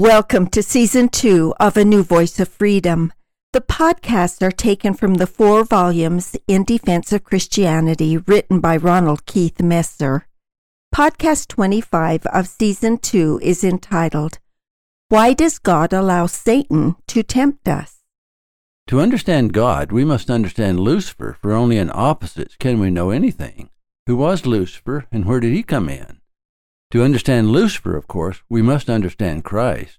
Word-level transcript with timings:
Welcome 0.00 0.46
to 0.52 0.62
season 0.62 1.10
two 1.10 1.52
of 1.60 1.76
A 1.76 1.84
New 1.84 2.02
Voice 2.02 2.40
of 2.40 2.48
Freedom. 2.48 3.12
The 3.52 3.60
podcasts 3.60 4.40
are 4.40 4.50
taken 4.50 4.94
from 4.94 5.16
the 5.16 5.26
four 5.26 5.62
volumes 5.62 6.34
In 6.48 6.64
Defense 6.64 7.12
of 7.12 7.22
Christianity 7.22 8.16
written 8.16 8.60
by 8.60 8.78
Ronald 8.78 9.26
Keith 9.26 9.60
Messer. 9.60 10.26
Podcast 10.94 11.48
25 11.48 12.24
of 12.24 12.48
season 12.48 12.96
two 12.96 13.38
is 13.42 13.62
entitled, 13.62 14.38
Why 15.10 15.34
Does 15.34 15.58
God 15.58 15.92
Allow 15.92 16.24
Satan 16.24 16.96
to 17.08 17.22
Tempt 17.22 17.68
Us? 17.68 17.98
To 18.86 19.00
understand 19.02 19.52
God, 19.52 19.92
we 19.92 20.06
must 20.06 20.30
understand 20.30 20.80
Lucifer, 20.80 21.36
for 21.42 21.52
only 21.52 21.76
in 21.76 21.90
opposites 21.92 22.56
can 22.56 22.80
we 22.80 22.88
know 22.88 23.10
anything. 23.10 23.68
Who 24.06 24.16
was 24.16 24.46
Lucifer, 24.46 25.04
and 25.12 25.26
where 25.26 25.40
did 25.40 25.52
he 25.52 25.62
come 25.62 25.90
in? 25.90 26.19
To 26.90 27.04
understand 27.04 27.50
Lucifer, 27.50 27.96
of 27.96 28.08
course, 28.08 28.42
we 28.48 28.62
must 28.62 28.90
understand 28.90 29.44
Christ. 29.44 29.98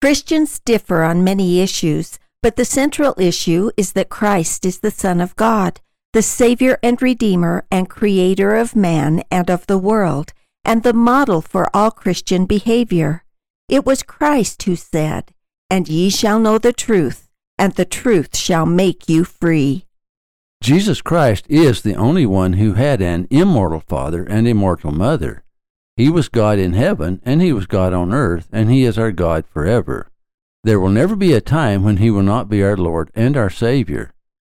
Christians 0.00 0.58
differ 0.58 1.02
on 1.02 1.22
many 1.22 1.60
issues, 1.60 2.18
but 2.42 2.56
the 2.56 2.64
central 2.64 3.14
issue 3.16 3.70
is 3.76 3.92
that 3.92 4.08
Christ 4.08 4.64
is 4.64 4.80
the 4.80 4.90
Son 4.90 5.20
of 5.20 5.36
God, 5.36 5.80
the 6.12 6.22
Savior 6.22 6.78
and 6.82 7.00
Redeemer 7.00 7.64
and 7.70 7.88
Creator 7.88 8.56
of 8.56 8.74
man 8.74 9.22
and 9.30 9.48
of 9.48 9.66
the 9.66 9.78
world, 9.78 10.32
and 10.64 10.82
the 10.82 10.92
model 10.92 11.40
for 11.40 11.68
all 11.72 11.92
Christian 11.92 12.44
behavior. 12.44 13.24
It 13.68 13.86
was 13.86 14.02
Christ 14.02 14.64
who 14.64 14.74
said, 14.74 15.32
And 15.70 15.88
ye 15.88 16.10
shall 16.10 16.40
know 16.40 16.58
the 16.58 16.72
truth, 16.72 17.28
and 17.56 17.74
the 17.74 17.84
truth 17.84 18.36
shall 18.36 18.66
make 18.66 19.08
you 19.08 19.22
free. 19.22 19.86
Jesus 20.60 21.02
Christ 21.02 21.46
is 21.48 21.82
the 21.82 21.94
only 21.94 22.26
one 22.26 22.54
who 22.54 22.74
had 22.74 23.00
an 23.00 23.28
immortal 23.30 23.80
Father 23.80 24.24
and 24.24 24.48
immortal 24.48 24.90
Mother. 24.90 25.39
He 26.00 26.08
was 26.08 26.30
God 26.30 26.58
in 26.58 26.72
heaven, 26.72 27.20
and 27.26 27.42
He 27.42 27.52
was 27.52 27.66
God 27.66 27.92
on 27.92 28.14
earth, 28.14 28.48
and 28.50 28.70
He 28.70 28.84
is 28.84 28.96
our 28.96 29.12
God 29.12 29.44
forever. 29.46 30.10
There 30.64 30.80
will 30.80 30.88
never 30.88 31.14
be 31.14 31.34
a 31.34 31.42
time 31.42 31.84
when 31.84 31.98
He 31.98 32.10
will 32.10 32.22
not 32.22 32.48
be 32.48 32.62
our 32.62 32.74
Lord 32.74 33.10
and 33.14 33.36
our 33.36 33.50
Savior. 33.50 34.14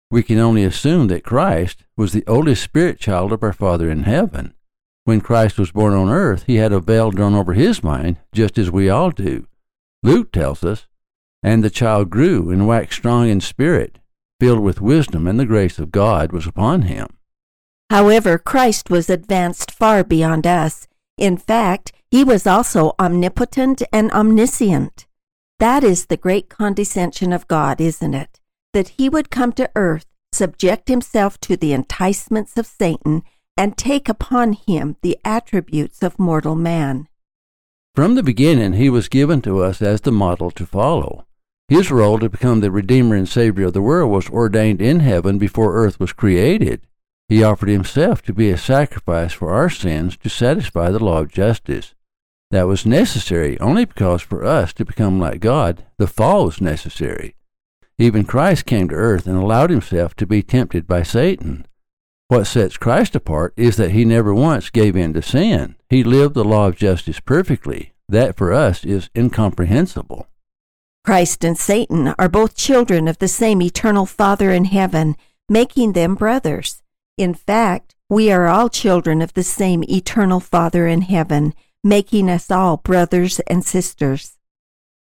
We 0.10 0.24
can 0.24 0.40
only 0.40 0.64
assume 0.64 1.08
that 1.10 1.24
Christ 1.24 1.84
was 1.96 2.14
the 2.14 2.26
oldest 2.26 2.64
spirit 2.64 2.98
child 2.98 3.32
of 3.32 3.44
our 3.44 3.54
Father 3.54 3.92
in 3.92 4.04
heaven. 4.06 4.56
When 5.04 5.22
Christ 5.22 5.60
was 5.60 5.72
born 5.72 5.94
on 5.94 6.10
earth, 6.10 6.46
He 6.48 6.56
had 6.56 6.74
a 6.74 6.80
veil 6.80 7.12
drawn 7.12 7.36
over 7.36 7.54
His 7.54 7.84
mind, 7.84 8.18
just 8.34 8.58
as 8.58 8.72
we 8.72 8.90
all 8.90 9.12
do. 9.12 9.46
Luke 10.02 10.32
tells 10.32 10.64
us, 10.64 10.88
And 11.44 11.64
the 11.64 11.70
child 11.70 12.09
grew 12.09 12.50
and 12.50 12.68
waxed 12.68 12.98
strong 12.98 13.30
in 13.30 13.40
spirit, 13.40 14.00
filled 14.40 14.62
with 14.62 14.82
wisdom, 14.82 15.28
and 15.28 15.40
the 15.40 15.46
grace 15.46 15.78
of 15.78 15.92
God 15.92 16.32
was 16.32 16.48
upon 16.48 16.82
him. 16.84 17.06
However, 17.92 18.40
Christ 18.40 18.90
was 18.90 19.12
advanced 19.12 19.70
far 19.70 20.04
beyond 20.04 20.48
us. 20.48 20.88
In 21.18 21.38
fact, 21.38 21.92
he 22.12 22.24
was 22.24 22.46
also 22.46 22.94
omnipotent 23.00 23.81
and 23.92 24.12
omniscient. 24.12 25.06
That 25.59 25.84
is 25.84 26.08
the 26.08 26.18
great 26.18 26.50
condescension 26.50 27.31
of 27.31 27.48
God, 27.48 27.80
isn't 27.80 28.14
it? 28.14 28.42
That 28.74 28.90
he 28.90 29.08
would 29.08 29.30
come 29.30 29.54
to 29.54 29.72
earth, 29.75 30.06
subject 30.34 30.90
himself 30.90 31.40
to 31.42 31.56
the 31.56 31.72
enticements 31.72 32.58
of 32.58 32.66
Satan, 32.66 33.24
and 33.56 33.78
take 33.78 34.09
upon 34.09 34.54
him 34.54 34.98
the 35.02 35.18
attributes 35.24 36.04
of 36.04 36.20
mortal 36.20 36.56
man. 36.56 37.08
From 37.96 38.16
the 38.16 38.24
beginning, 38.24 38.74
he 38.74 38.90
was 38.90 39.08
given 39.08 39.42
to 39.44 39.64
us 39.64 39.81
as 39.81 40.02
the 40.02 40.12
model 40.12 40.52
to 40.52 40.66
follow. 40.66 41.25
His 41.70 41.90
role 41.90 42.20
to 42.20 42.30
become 42.30 42.59
the 42.59 42.70
Redeemer 42.70 43.16
and 43.16 43.28
Savior 43.28 43.68
of 43.68 43.74
the 43.74 43.81
world 43.81 44.12
was 44.12 44.30
ordained 44.30 44.81
in 44.81 45.00
heaven 45.00 45.38
before 45.38 45.75
earth 45.75 45.98
was 45.98 46.12
created. 46.12 46.81
He 47.28 47.44
offered 47.44 47.69
himself 47.69 48.22
to 48.24 48.34
be 48.34 48.50
a 48.52 48.58
sacrifice 48.58 49.34
for 49.34 49.52
our 49.52 49.69
sins 49.69 50.16
to 50.18 50.30
satisfy 50.30 50.91
the 50.91 51.03
law 51.03 51.19
of 51.22 51.31
justice. 51.31 51.96
That 52.52 52.68
was 52.68 52.86
necessary 52.86 53.59
only 53.59 53.86
because 53.86 54.22
for 54.22 54.46
us 54.46 54.74
to 54.74 54.86
become 54.86 55.19
like 55.19 55.40
God, 55.40 55.86
the 55.97 56.08
fall 56.08 56.46
was 56.46 56.62
necessary. 56.62 57.36
Even 57.97 58.25
Christ 58.25 58.66
came 58.66 58.90
to 58.90 58.96
earth 58.96 59.25
and 59.25 59.38
allowed 59.38 59.72
himself 59.72 60.16
to 60.18 60.28
be 60.28 60.44
tempted 60.44 60.86
by 60.86 61.02
Satan. 61.02 61.66
What 62.28 62.46
sets 62.46 62.78
Christ 62.78 63.16
apart 63.16 63.53
is 63.56 63.78
that 63.78 63.92
he 63.92 64.06
never 64.06 64.34
once 64.34 64.69
gave 64.69 64.96
in 64.96 65.13
to 65.13 65.22
sin. 65.22 65.75
He 65.90 66.03
lived 66.03 66.36
the 66.36 66.44
law 66.44 66.68
of 66.68 66.75
justice 66.75 67.19
perfectly. 67.19 67.94
That 68.07 68.36
for 68.36 68.53
us 68.53 68.84
is 68.84 69.09
incomprehensible. 69.16 70.28
Christ 71.03 71.44
and 71.44 71.57
Satan 71.57 72.13
are 72.19 72.30
both 72.30 72.56
children 72.56 73.07
of 73.07 73.18
the 73.19 73.28
same 73.28 73.62
eternal 73.62 74.06
Father 74.06 74.52
in 74.52 74.66
heaven, 74.66 75.16
making 75.50 75.94
them 75.94 76.16
brothers. 76.16 76.81
In 77.18 77.34
fact, 77.34 77.96
we 78.09 78.30
are 78.30 78.48
all 78.48 78.68
children 78.68 79.22
of 79.22 79.34
the 79.34 79.44
same 79.44 79.86
eternal 79.86 80.42
Father 80.42 80.86
in 80.86 81.02
heaven, 81.02 81.53
making 81.81 82.30
us 82.30 82.52
all 82.52 82.78
brothers 82.78 83.40
and 83.48 83.64
sisters. 83.64 84.38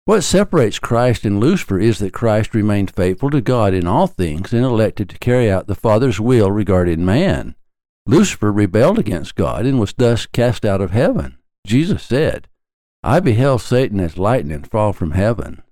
What 0.04 0.22
separates 0.22 0.78
Christ 0.78 1.24
and 1.24 1.40
Lucifer 1.40 1.80
is 1.80 1.98
that 1.98 2.12
Christ 2.12 2.54
remained 2.54 2.92
faithful 2.92 3.30
to 3.30 3.40
God 3.40 3.74
in 3.74 3.88
all 3.88 4.06
things 4.06 4.52
and 4.52 4.64
elected 4.64 5.10
to 5.10 5.18
carry 5.18 5.50
out 5.50 5.66
the 5.66 5.74
Father's 5.74 6.20
will 6.20 6.52
regarding 6.52 7.04
man. 7.04 7.56
Lucifer 8.06 8.52
rebelled 8.52 8.98
against 8.98 9.34
God 9.34 9.66
and 9.66 9.80
was 9.80 9.92
thus 9.92 10.24
cast 10.24 10.64
out 10.64 10.80
of 10.80 10.92
heaven. 10.92 11.36
Jesus 11.66 12.04
said, 12.04 12.48
I 13.02 13.18
beheld 13.18 13.60
Satan 13.60 13.98
as 13.98 14.16
lightning 14.16 14.62
fall 14.62 14.92
from 14.92 15.10
heaven. 15.10 15.62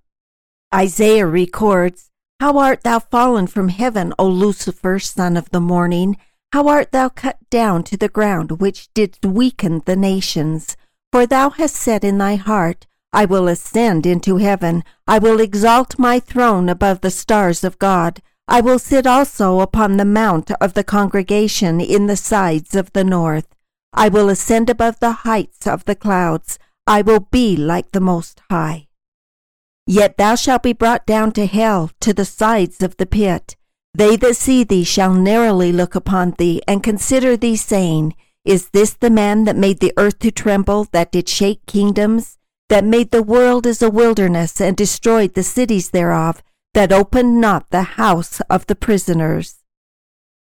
Isaiah 0.74 1.26
records, 1.26 2.10
how 2.40 2.58
art 2.58 2.82
thou 2.82 2.98
fallen 2.98 3.46
from 3.46 3.68
heaven, 3.68 4.12
O 4.18 4.26
Lucifer, 4.26 4.98
son 4.98 5.36
of 5.36 5.50
the 5.50 5.60
morning? 5.60 6.16
How 6.52 6.68
art 6.68 6.92
thou 6.92 7.08
cut 7.08 7.38
down 7.50 7.82
to 7.84 7.96
the 7.96 8.08
ground, 8.08 8.60
which 8.60 8.92
didst 8.94 9.24
weaken 9.24 9.82
the 9.84 9.96
nations? 9.96 10.76
For 11.12 11.26
thou 11.26 11.50
hast 11.50 11.76
said 11.76 12.04
in 12.04 12.18
thy 12.18 12.36
heart, 12.36 12.86
I 13.12 13.24
will 13.24 13.48
ascend 13.48 14.04
into 14.04 14.36
heaven, 14.36 14.84
I 15.06 15.18
will 15.18 15.40
exalt 15.40 15.98
my 15.98 16.20
throne 16.20 16.68
above 16.68 17.00
the 17.00 17.10
stars 17.10 17.64
of 17.64 17.78
God. 17.78 18.20
I 18.46 18.60
will 18.60 18.78
sit 18.78 19.06
also 19.06 19.60
upon 19.60 19.96
the 19.96 20.04
mount 20.04 20.50
of 20.60 20.74
the 20.74 20.84
congregation 20.84 21.80
in 21.80 22.06
the 22.06 22.16
sides 22.16 22.74
of 22.74 22.92
the 22.92 23.04
north. 23.04 23.46
I 23.92 24.08
will 24.08 24.28
ascend 24.28 24.68
above 24.68 25.00
the 25.00 25.24
heights 25.24 25.66
of 25.66 25.84
the 25.86 25.94
clouds. 25.94 26.58
I 26.86 27.02
will 27.02 27.20
be 27.30 27.56
like 27.56 27.92
the 27.92 28.00
Most 28.00 28.40
High. 28.50 28.85
Yet 29.86 30.16
thou 30.16 30.34
shalt 30.34 30.64
be 30.64 30.72
brought 30.72 31.06
down 31.06 31.30
to 31.32 31.46
hell, 31.46 31.90
to 32.00 32.12
the 32.12 32.24
sides 32.24 32.82
of 32.82 32.96
the 32.96 33.06
pit. 33.06 33.56
They 33.94 34.16
that 34.16 34.36
see 34.36 34.64
thee 34.64 34.82
shall 34.82 35.14
narrowly 35.14 35.72
look 35.72 35.94
upon 35.94 36.32
thee, 36.32 36.60
and 36.66 36.82
consider 36.82 37.36
thee, 37.36 37.56
saying, 37.56 38.14
Is 38.44 38.70
this 38.70 38.94
the 38.94 39.10
man 39.10 39.44
that 39.44 39.56
made 39.56 39.78
the 39.78 39.92
earth 39.96 40.18
to 40.18 40.32
tremble, 40.32 40.88
that 40.90 41.12
did 41.12 41.28
shake 41.28 41.64
kingdoms, 41.66 42.36
that 42.68 42.84
made 42.84 43.12
the 43.12 43.22
world 43.22 43.64
as 43.64 43.80
a 43.80 43.88
wilderness, 43.88 44.60
and 44.60 44.76
destroyed 44.76 45.34
the 45.34 45.44
cities 45.44 45.90
thereof, 45.90 46.42
that 46.74 46.92
opened 46.92 47.40
not 47.40 47.70
the 47.70 47.82
house 47.82 48.40
of 48.50 48.66
the 48.66 48.76
prisoners? 48.76 49.62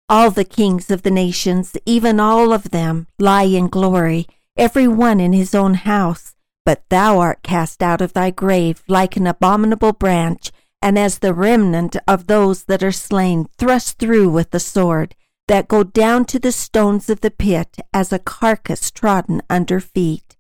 All 0.09 0.31
the 0.31 0.45
kings 0.45 0.93
of 0.93 1.03
the 1.03 1.11
nations, 1.11 1.77
even 1.85 2.21
all 2.21 2.53
of 2.53 2.71
them, 2.71 3.09
lie 3.19 3.43
in 3.43 3.67
glory, 3.67 4.29
every 4.57 4.87
one 4.87 5.19
in 5.19 5.33
his 5.33 5.55
own 5.57 5.75
house. 5.75 6.35
But 6.65 6.83
thou 6.89 7.19
art 7.19 7.43
cast 7.43 7.83
out 7.83 8.01
of 8.01 8.13
thy 8.13 8.31
grave 8.31 8.83
like 8.89 9.17
an 9.17 9.27
abominable 9.27 9.93
branch, 9.93 10.51
and 10.81 10.99
as 10.99 11.19
the 11.19 11.35
remnant 11.35 11.97
of 12.09 12.27
those 12.27 12.65
that 12.65 12.83
are 12.83 12.93
slain, 12.93 13.49
thrust 13.59 13.99
through 13.99 14.31
with 14.31 14.51
the 14.51 14.61
sword, 14.61 15.15
that 15.49 15.69
go 15.69 15.83
down 15.83 16.25
to 16.27 16.39
the 16.39 16.53
stones 16.53 17.11
of 17.11 17.21
the 17.21 17.31
pit 17.31 17.77
as 17.93 18.13
a 18.13 18.19
carcass 18.19 18.91
trodden 18.91 19.43
under 19.51 19.81
feet. 19.81 20.37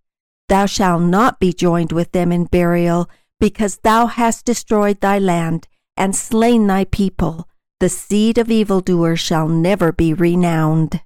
Thou 0.48 0.66
shalt 0.66 1.02
not 1.02 1.40
be 1.40 1.52
joined 1.52 1.92
with 1.92 2.12
them 2.12 2.32
in 2.32 2.44
burial, 2.44 3.08
because 3.40 3.78
thou 3.78 4.06
hast 4.06 4.44
destroyed 4.46 5.00
thy 5.00 5.18
land 5.18 5.68
and 5.96 6.16
slain 6.16 6.66
thy 6.66 6.84
people. 6.84 7.48
The 7.80 7.88
seed 7.88 8.38
of 8.38 8.50
evildoers 8.50 9.20
shall 9.20 9.48
never 9.48 9.92
be 9.92 10.14
renowned. 10.14 11.02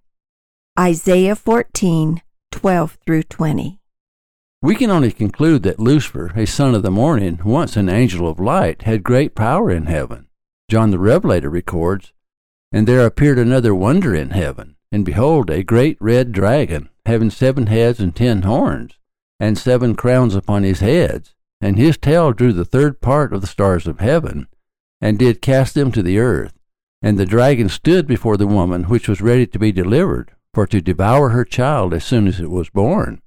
Isaiah 0.78 1.34
14, 1.34 2.22
12 2.52 2.98
through 3.04 3.22
20. 3.24 3.80
We 4.60 4.74
can 4.74 4.90
only 4.90 5.12
conclude 5.12 5.62
that 5.62 5.78
Lucifer, 5.78 6.32
a 6.34 6.44
son 6.44 6.74
of 6.74 6.82
the 6.82 6.90
morning, 6.90 7.38
once 7.44 7.76
an 7.76 7.88
angel 7.88 8.28
of 8.28 8.40
light, 8.40 8.82
had 8.82 9.04
great 9.04 9.36
power 9.36 9.70
in 9.70 9.86
heaven. 9.86 10.26
John 10.68 10.90
the 10.90 10.98
Revelator 10.98 11.48
records, 11.48 12.12
And 12.72 12.88
there 12.88 13.06
appeared 13.06 13.38
another 13.38 13.72
wonder 13.72 14.16
in 14.16 14.30
heaven, 14.30 14.74
and 14.90 15.04
behold, 15.04 15.48
a 15.48 15.62
great 15.62 15.96
red 16.00 16.32
dragon, 16.32 16.88
having 17.06 17.30
seven 17.30 17.68
heads 17.68 18.00
and 18.00 18.16
ten 18.16 18.42
horns, 18.42 18.98
and 19.38 19.56
seven 19.56 19.94
crowns 19.94 20.34
upon 20.34 20.64
his 20.64 20.80
heads, 20.80 21.36
and 21.60 21.78
his 21.78 21.96
tail 21.96 22.32
drew 22.32 22.52
the 22.52 22.64
third 22.64 23.00
part 23.00 23.32
of 23.32 23.40
the 23.42 23.46
stars 23.46 23.86
of 23.86 24.00
heaven, 24.00 24.48
and 25.00 25.20
did 25.20 25.40
cast 25.40 25.74
them 25.74 25.92
to 25.92 26.02
the 26.02 26.18
earth. 26.18 26.58
And 27.00 27.16
the 27.16 27.26
dragon 27.26 27.68
stood 27.68 28.08
before 28.08 28.36
the 28.36 28.48
woman 28.48 28.84
which 28.84 29.08
was 29.08 29.20
ready 29.20 29.46
to 29.46 29.58
be 29.60 29.70
delivered, 29.70 30.32
for 30.52 30.66
to 30.66 30.80
devour 30.80 31.28
her 31.28 31.44
child 31.44 31.94
as 31.94 32.02
soon 32.02 32.26
as 32.26 32.40
it 32.40 32.50
was 32.50 32.70
born. 32.70 33.22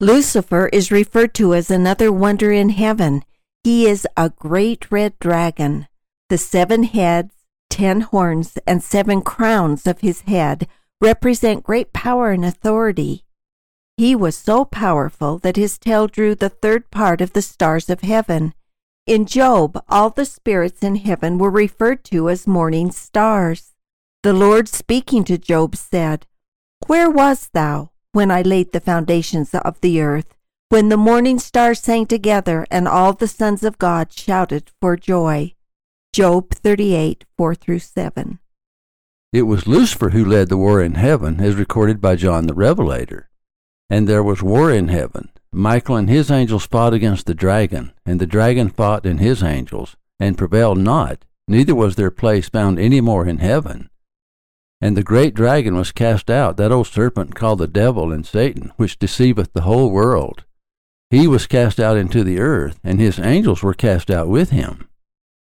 Lucifer 0.00 0.68
is 0.68 0.92
referred 0.92 1.34
to 1.34 1.54
as 1.54 1.72
another 1.72 2.12
wonder 2.12 2.52
in 2.52 2.68
heaven. 2.68 3.24
He 3.64 3.84
is 3.84 4.06
a 4.16 4.30
great 4.30 4.92
red 4.92 5.18
dragon. 5.18 5.88
The 6.28 6.38
seven 6.38 6.84
heads, 6.84 7.34
ten 7.68 8.02
horns, 8.02 8.58
and 8.64 8.80
seven 8.80 9.22
crowns 9.22 9.88
of 9.88 10.00
his 10.00 10.20
head 10.20 10.68
represent 11.00 11.64
great 11.64 11.92
power 11.92 12.30
and 12.30 12.44
authority. 12.44 13.24
He 13.96 14.14
was 14.14 14.36
so 14.36 14.64
powerful 14.64 15.38
that 15.38 15.56
his 15.56 15.78
tail 15.78 16.06
drew 16.06 16.36
the 16.36 16.48
third 16.48 16.92
part 16.92 17.20
of 17.20 17.32
the 17.32 17.42
stars 17.42 17.90
of 17.90 18.02
heaven. 18.02 18.54
In 19.04 19.26
Job, 19.26 19.82
all 19.88 20.10
the 20.10 20.24
spirits 20.24 20.84
in 20.84 20.94
heaven 20.94 21.38
were 21.38 21.50
referred 21.50 22.04
to 22.04 22.30
as 22.30 22.46
morning 22.46 22.92
stars. 22.92 23.74
The 24.22 24.32
Lord 24.32 24.68
speaking 24.68 25.24
to 25.24 25.38
Job 25.38 25.74
said, 25.74 26.24
Where 26.86 27.10
wast 27.10 27.52
thou 27.52 27.90
when 28.18 28.32
I 28.32 28.42
laid 28.42 28.72
the 28.72 28.80
foundations 28.80 29.54
of 29.54 29.80
the 29.80 30.00
earth, 30.00 30.34
when 30.70 30.88
the 30.88 30.96
morning 30.96 31.38
stars 31.38 31.78
sang 31.78 32.04
together 32.04 32.66
and 32.68 32.88
all 32.88 33.12
the 33.12 33.28
sons 33.28 33.62
of 33.62 33.78
God 33.78 34.12
shouted 34.12 34.72
for 34.80 34.96
joy? 34.96 35.54
Job 36.12 36.50
38, 36.50 37.24
4 37.36 37.54
through 37.54 37.78
7. 37.78 38.40
It 39.32 39.42
was 39.42 39.68
Lucifer 39.68 40.10
who 40.10 40.24
led 40.24 40.48
the 40.48 40.56
war 40.56 40.82
in 40.82 40.94
heaven, 40.94 41.38
as 41.40 41.54
recorded 41.54 42.00
by 42.00 42.16
John 42.16 42.48
the 42.48 42.54
Revelator. 42.54 43.30
And 43.88 44.08
there 44.08 44.24
was 44.24 44.42
war 44.42 44.72
in 44.72 44.88
heaven. 44.88 45.28
Michael 45.52 45.94
and 45.94 46.10
his 46.10 46.28
angels 46.28 46.66
fought 46.66 46.94
against 46.94 47.26
the 47.26 47.34
dragon, 47.34 47.92
and 48.04 48.20
the 48.20 48.26
dragon 48.26 48.68
fought 48.68 49.06
and 49.06 49.20
his 49.20 49.44
angels, 49.44 49.94
and 50.18 50.36
prevailed 50.36 50.78
not, 50.78 51.24
neither 51.46 51.76
was 51.76 51.94
their 51.94 52.10
place 52.10 52.48
found 52.48 52.80
any 52.80 53.00
more 53.00 53.28
in 53.28 53.38
heaven. 53.38 53.90
And 54.80 54.96
the 54.96 55.02
great 55.02 55.34
dragon 55.34 55.76
was 55.76 55.90
cast 55.90 56.30
out, 56.30 56.56
that 56.56 56.70
old 56.70 56.86
serpent 56.86 57.34
called 57.34 57.58
the 57.58 57.66
devil 57.66 58.12
and 58.12 58.24
Satan, 58.24 58.72
which 58.76 58.98
deceiveth 58.98 59.52
the 59.52 59.62
whole 59.62 59.90
world. 59.90 60.44
He 61.10 61.26
was 61.26 61.46
cast 61.46 61.80
out 61.80 61.96
into 61.96 62.22
the 62.22 62.38
earth, 62.38 62.78
and 62.84 63.00
his 63.00 63.18
angels 63.18 63.62
were 63.62 63.74
cast 63.74 64.10
out 64.10 64.28
with 64.28 64.50
him. 64.50 64.88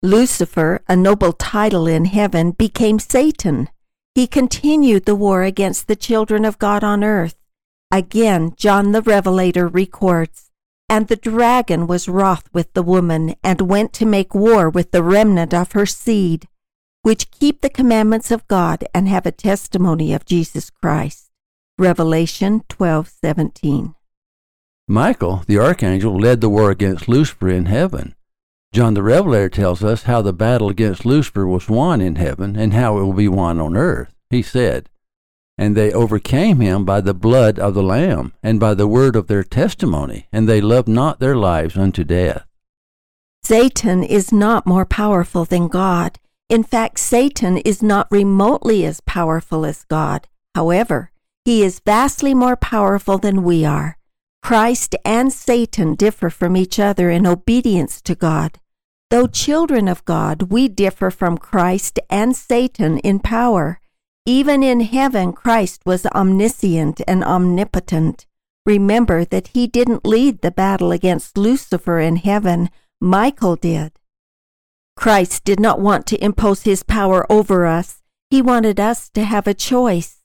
Lucifer, 0.03 0.81
a 0.89 0.97
noble 0.97 1.35
title 1.35 1.87
in 1.87 2.07
heaven, 2.07 2.53
became 2.53 2.99
Satan. 2.99 3.69
He 4.15 4.27
continued 4.27 5.05
the 5.05 5.15
war 5.15 5.43
against 5.43 5.89
the 5.89 5.97
children 5.97 6.45
of 6.47 6.59
God 6.59 6.83
on 6.83 7.05
earth. 7.05 7.37
Again, 7.91 8.55
John 8.57 8.93
the 8.93 9.03
Revelator 9.03 9.69
records, 9.69 10.51
And 10.89 11.09
the 11.09 11.17
dragon 11.17 11.87
was 11.87 12.09
wroth 12.09 12.49
with 12.55 12.73
the 12.73 12.83
woman, 12.83 13.35
and 13.43 13.61
went 13.63 13.93
to 13.95 14.07
make 14.07 14.35
war 14.35 14.71
with 14.71 14.93
the 14.93 15.03
remnant 15.03 15.53
of 15.53 15.73
her 15.73 15.87
seed, 15.87 16.49
which 17.03 17.31
keep 17.31 17.61
the 17.61 17.71
commandments 17.71 18.31
of 18.31 18.47
God 18.49 18.85
and 18.95 19.09
have 19.09 19.27
a 19.27 19.33
testimony 19.33 20.13
of 20.13 20.25
Jesus 20.25 20.71
Christ. 20.71 21.31
Revelation 21.79 22.63
12:17. 22.69 23.95
Michael, 24.87 25.43
the 25.47 25.59
archangel, 25.59 26.19
led 26.19 26.41
the 26.41 26.51
war 26.51 26.71
against 26.71 27.09
Lucifer 27.09 27.49
in 27.49 27.67
heaven. 27.67 28.15
John 28.73 28.95
the 28.95 29.03
Revelator 29.03 29.49
tells 29.49 29.83
us 29.83 30.05
how 30.05 30.23
the 30.23 30.33
battle 30.33 30.69
against 30.69 31.05
Lucifer 31.05 31.47
was 31.47 31.69
won 31.69 32.01
in 32.01 32.17
heaven 32.17 32.55
and 32.55 32.73
how 32.73 32.99
it 32.99 33.03
will 33.03 33.15
be 33.15 33.27
won 33.27 33.59
on 33.59 33.77
earth. 33.77 34.15
He 34.31 34.43
said, 34.43 34.89
And 35.59 35.77
they 35.77 35.93
overcame 35.93 36.61
him 36.61 36.85
by 36.85 37.01
the 37.01 37.15
blood 37.15 37.59
of 37.59 37.75
the 37.75 37.83
Lamb 37.83 38.33
and 38.45 38.61
by 38.61 38.75
the 38.75 38.87
word 38.87 39.17
of 39.17 39.27
their 39.27 39.43
testimony, 39.43 40.29
and 40.33 40.49
they 40.49 40.61
loved 40.61 40.87
not 40.87 41.19
their 41.19 41.35
lives 41.35 41.77
unto 41.77 42.05
death. 42.05 42.47
Satan 43.43 44.05
is 44.05 44.33
not 44.33 44.67
more 44.67 44.85
powerful 44.85 45.45
than 45.45 45.67
God. 45.67 46.20
In 46.51 46.65
fact, 46.65 46.99
Satan 46.99 47.59
is 47.59 47.81
not 47.81 48.09
remotely 48.11 48.85
as 48.85 49.01
powerful 49.01 49.65
as 49.65 49.85
God. 49.85 50.27
However, 50.57 51.13
he 51.45 51.63
is 51.63 51.79
vastly 51.87 52.35
more 52.35 52.57
powerful 52.57 53.19
than 53.19 53.45
we 53.45 53.65
are. 53.65 53.97
Christ 54.43 54.97
and 55.05 55.33
Satan 55.33 55.95
differ 55.95 56.29
from 56.29 56.57
each 56.57 56.81
other 56.81 57.09
in 57.09 57.25
obedience 57.25 58.03
to 58.03 58.17
God. 58.17 58.59
Though 59.11 59.29
children 59.29 59.87
of 59.87 60.05
God, 60.05 60.51
we 60.51 60.67
differ 60.67 61.13
from 61.13 61.39
Christ 61.39 62.01
and 62.11 62.35
Satan 62.35 62.99
in 62.99 63.21
power. 63.21 63.81
Even 64.27 64.65
in 64.65 64.81
heaven, 64.81 65.33
Christ 65.33 65.83
was 65.87 66.05
omniscient 66.07 67.01
and 67.07 67.23
omnipotent. 67.23 68.27
Remember 68.67 69.25
that 69.25 69.49
he 69.49 69.69
didn't 69.69 70.05
lead 70.05 70.43
the 70.43 70.51
battle 70.51 70.91
against 70.91 71.39
Lucifer 71.39 72.01
in 72.01 72.17
heaven, 72.17 72.71
Michael 73.01 73.55
did. 73.55 73.93
Christ 74.97 75.45
did 75.45 75.59
not 75.59 75.81
want 75.81 76.07
to 76.07 76.25
impose 76.25 76.63
his 76.63 76.83
power 76.83 77.25
over 77.31 77.67
us. 77.67 78.03
He 78.31 78.43
wanted 78.43 78.79
us 78.79 79.09
to 79.11 79.25
have 79.25 79.47
a 79.47 79.55
choice. 79.55 80.23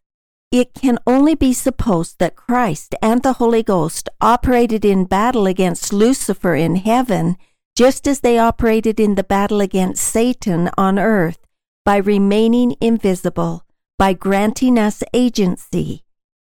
It 0.52 0.74
can 0.74 1.00
only 1.08 1.36
be 1.36 1.54
supposed 1.54 2.20
that 2.20 2.36
Christ 2.36 2.96
and 3.02 3.24
the 3.24 3.34
Holy 3.34 3.64
Ghost 3.64 4.10
operated 4.22 4.86
in 4.86 5.06
battle 5.06 5.48
against 5.48 5.92
Lucifer 5.92 6.56
in 6.56 6.76
heaven, 6.76 7.36
just 7.76 8.08
as 8.08 8.22
they 8.22 8.38
operated 8.38 9.00
in 9.00 9.16
the 9.16 9.24
battle 9.24 9.60
against 9.60 10.04
Satan 10.04 10.70
on 10.78 11.00
earth, 11.00 11.40
by 11.84 11.98
remaining 11.98 12.76
invisible, 12.80 13.66
by 13.98 14.14
granting 14.14 14.80
us 14.80 15.04
agency. 15.14 16.04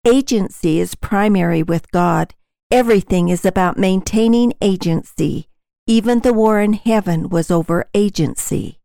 Agency 0.07 0.79
is 0.79 0.95
primary 0.95 1.61
with 1.61 1.91
God. 1.91 2.33
Everything 2.71 3.27
is 3.29 3.43
about 3.43 3.77
maintaining 3.77 4.53
agency. 4.61 5.48
Even 5.91 6.19
the 6.19 6.33
war 6.33 6.61
in 6.61 6.73
heaven 6.73 7.29
was 7.29 7.49
over 7.49 7.89
agency. 7.95 8.77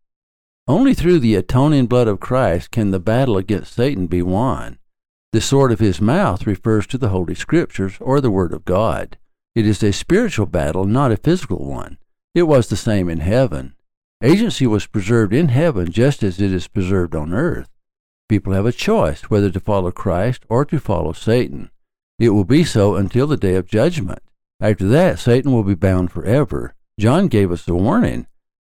Only 0.66 0.94
through 0.94 1.18
the 1.18 1.34
atoning 1.34 1.84
blood 1.86 2.08
of 2.08 2.18
Christ 2.18 2.70
can 2.70 2.92
the 2.92 2.98
battle 2.98 3.36
against 3.36 3.74
Satan 3.74 4.06
be 4.06 4.22
won. 4.22 4.78
The 5.34 5.42
sword 5.42 5.70
of 5.70 5.80
his 5.80 6.00
mouth 6.00 6.46
refers 6.46 6.86
to 6.86 6.96
the 6.96 7.10
Holy 7.10 7.34
Scriptures 7.34 7.98
or 8.00 8.22
the 8.22 8.30
Word 8.30 8.54
of 8.54 8.64
God. 8.64 9.18
It 9.54 9.66
is 9.66 9.82
a 9.82 9.92
spiritual 9.92 10.46
battle, 10.46 10.86
not 10.86 11.12
a 11.12 11.18
physical 11.18 11.66
one. 11.66 11.98
It 12.34 12.44
was 12.44 12.68
the 12.68 12.74
same 12.74 13.10
in 13.10 13.20
heaven. 13.20 13.74
Agency 14.22 14.66
was 14.66 14.86
preserved 14.86 15.34
in 15.34 15.48
heaven 15.48 15.92
just 15.92 16.22
as 16.22 16.40
it 16.40 16.54
is 16.54 16.68
preserved 16.68 17.14
on 17.14 17.34
earth. 17.34 17.68
People 18.30 18.54
have 18.54 18.64
a 18.64 18.72
choice 18.72 19.25
whether 19.25 19.50
to 19.50 19.61
follow 19.61 19.90
Christ 19.90 20.46
or 20.49 20.64
to 20.64 20.80
follow 20.80 21.12
Satan. 21.12 21.70
It 22.18 22.30
will 22.30 22.46
be 22.46 22.64
so 22.64 22.96
until 22.96 23.26
the 23.26 23.37
day 23.37 23.56
of 23.56 23.66
judgment. 23.66 24.20
After 24.58 24.88
that, 24.88 25.18
Satan 25.18 25.52
will 25.52 25.64
be 25.64 25.75
bound 25.75 26.11
forever. 26.11 26.75
John 26.98 27.28
gave 27.28 27.50
us 27.50 27.66
a 27.66 27.74
warning. 27.74 28.26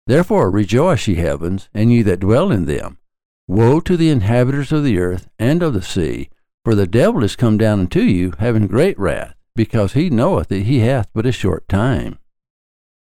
Therefore 0.07 0.49
rejoice, 0.51 1.07
ye 1.07 1.15
heavens, 1.15 1.69
and 1.73 1.91
ye 1.91 2.01
that 2.03 2.19
dwell 2.19 2.51
in 2.51 2.65
them. 2.65 2.97
Woe 3.47 3.79
to 3.81 3.97
the 3.97 4.09
inhabitants 4.09 4.71
of 4.71 4.83
the 4.83 4.97
earth 4.97 5.27
and 5.37 5.61
of 5.61 5.73
the 5.73 5.81
sea, 5.81 6.29
for 6.63 6.75
the 6.75 6.87
devil 6.87 7.23
is 7.23 7.35
come 7.35 7.57
down 7.57 7.79
unto 7.79 8.01
you, 8.01 8.33
having 8.39 8.67
great 8.67 8.97
wrath, 8.97 9.35
because 9.55 9.93
he 9.93 10.09
knoweth 10.09 10.47
that 10.47 10.63
he 10.63 10.79
hath 10.79 11.07
but 11.13 11.25
a 11.25 11.31
short 11.31 11.67
time. 11.67 12.17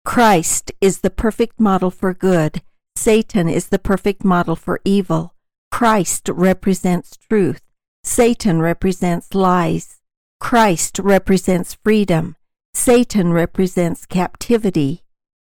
Christ 0.04 0.72
is 0.82 1.02
the 1.02 1.12
perfect 1.12 1.60
model 1.60 1.92
for 1.92 2.14
good. 2.14 2.62
Satan 2.96 3.48
is 3.48 3.68
the 3.68 3.80
perfect 3.80 4.24
model 4.24 4.56
for 4.56 4.82
evil. 4.84 5.36
Christ 5.72 6.30
represents 6.30 7.18
truth. 7.30 7.62
Satan 8.04 8.62
represents 8.62 9.36
lies. 9.36 10.02
Christ 10.40 10.98
represents 11.00 11.76
freedom. 11.76 12.36
Satan 12.74 13.34
represents 13.34 14.06
captivity. 14.06 15.04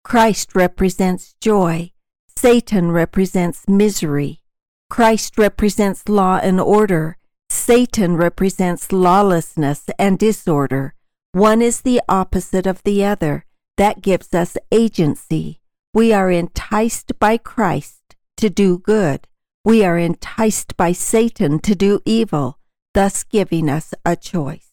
Christ 0.03 0.55
represents 0.55 1.35
joy. 1.41 1.91
Satan 2.35 2.91
represents 2.91 3.67
misery. 3.67 4.41
Christ 4.89 5.37
represents 5.37 6.07
law 6.07 6.39
and 6.41 6.59
order. 6.59 7.17
Satan 7.49 8.15
represents 8.15 8.91
lawlessness 8.91 9.89
and 9.99 10.17
disorder. 10.17 10.95
One 11.33 11.61
is 11.61 11.81
the 11.81 12.01
opposite 12.07 12.65
of 12.65 12.81
the 12.83 13.03
other. 13.03 13.45
That 13.77 14.01
gives 14.01 14.33
us 14.33 14.57
agency. 14.71 15.59
We 15.93 16.13
are 16.13 16.31
enticed 16.31 17.19
by 17.19 17.37
Christ 17.37 18.15
to 18.37 18.49
do 18.49 18.77
good. 18.79 19.27
We 19.65 19.83
are 19.83 19.97
enticed 19.97 20.77
by 20.77 20.93
Satan 20.93 21.59
to 21.59 21.75
do 21.75 21.99
evil, 22.05 22.57
thus 22.93 23.23
giving 23.23 23.69
us 23.69 23.93
a 24.05 24.15
choice. 24.15 24.68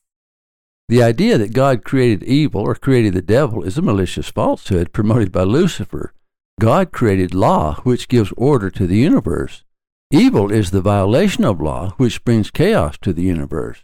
The 0.88 1.02
idea 1.02 1.36
that 1.38 1.52
God 1.52 1.82
created 1.82 2.22
evil 2.22 2.60
or 2.60 2.76
created 2.76 3.14
the 3.14 3.22
devil 3.22 3.64
is 3.64 3.76
a 3.76 3.82
malicious 3.82 4.28
falsehood 4.30 4.92
promoted 4.92 5.32
by 5.32 5.42
Lucifer. 5.42 6.12
God 6.60 6.92
created 6.92 7.34
law, 7.34 7.76
which 7.82 8.08
gives 8.08 8.32
order 8.36 8.70
to 8.70 8.86
the 8.86 8.96
universe. 8.96 9.64
Evil 10.12 10.52
is 10.52 10.70
the 10.70 10.80
violation 10.80 11.44
of 11.44 11.60
law 11.60 11.90
which 11.96 12.24
brings 12.24 12.52
chaos 12.52 12.96
to 12.98 13.12
the 13.12 13.22
universe. 13.22 13.82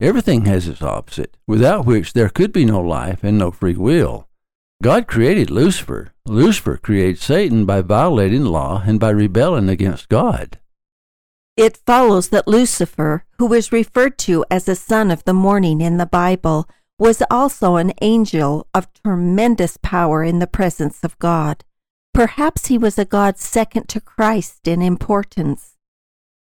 Everything 0.00 0.44
has 0.44 0.68
its 0.68 0.80
opposite, 0.80 1.36
without 1.48 1.86
which 1.86 2.12
there 2.12 2.28
could 2.28 2.52
be 2.52 2.64
no 2.64 2.80
life 2.80 3.24
and 3.24 3.36
no 3.36 3.50
free 3.50 3.76
will. 3.76 4.28
God 4.80 5.08
created 5.08 5.50
Lucifer. 5.50 6.12
Lucifer 6.24 6.76
created 6.76 7.18
Satan 7.18 7.64
by 7.64 7.80
violating 7.80 8.44
law 8.44 8.82
and 8.86 9.00
by 9.00 9.10
rebelling 9.10 9.68
against 9.68 10.08
God. 10.08 10.60
It 11.56 11.76
follows 11.86 12.30
that 12.30 12.48
Lucifer, 12.48 13.24
who 13.38 13.52
is 13.52 13.70
referred 13.70 14.18
to 14.18 14.44
as 14.50 14.68
a 14.68 14.74
son 14.74 15.10
of 15.10 15.24
the 15.24 15.34
morning 15.34 15.80
in 15.80 15.98
the 15.98 16.06
Bible, 16.06 16.68
was 16.98 17.22
also 17.30 17.76
an 17.76 17.92
angel 18.02 18.66
of 18.74 18.92
tremendous 18.92 19.76
power 19.76 20.24
in 20.24 20.40
the 20.40 20.46
presence 20.46 21.04
of 21.04 21.18
God. 21.18 21.64
Perhaps 22.12 22.66
he 22.66 22.78
was 22.78 22.98
a 22.98 23.04
god 23.04 23.38
second 23.38 23.88
to 23.88 24.00
Christ 24.00 24.66
in 24.66 24.82
importance. 24.82 25.76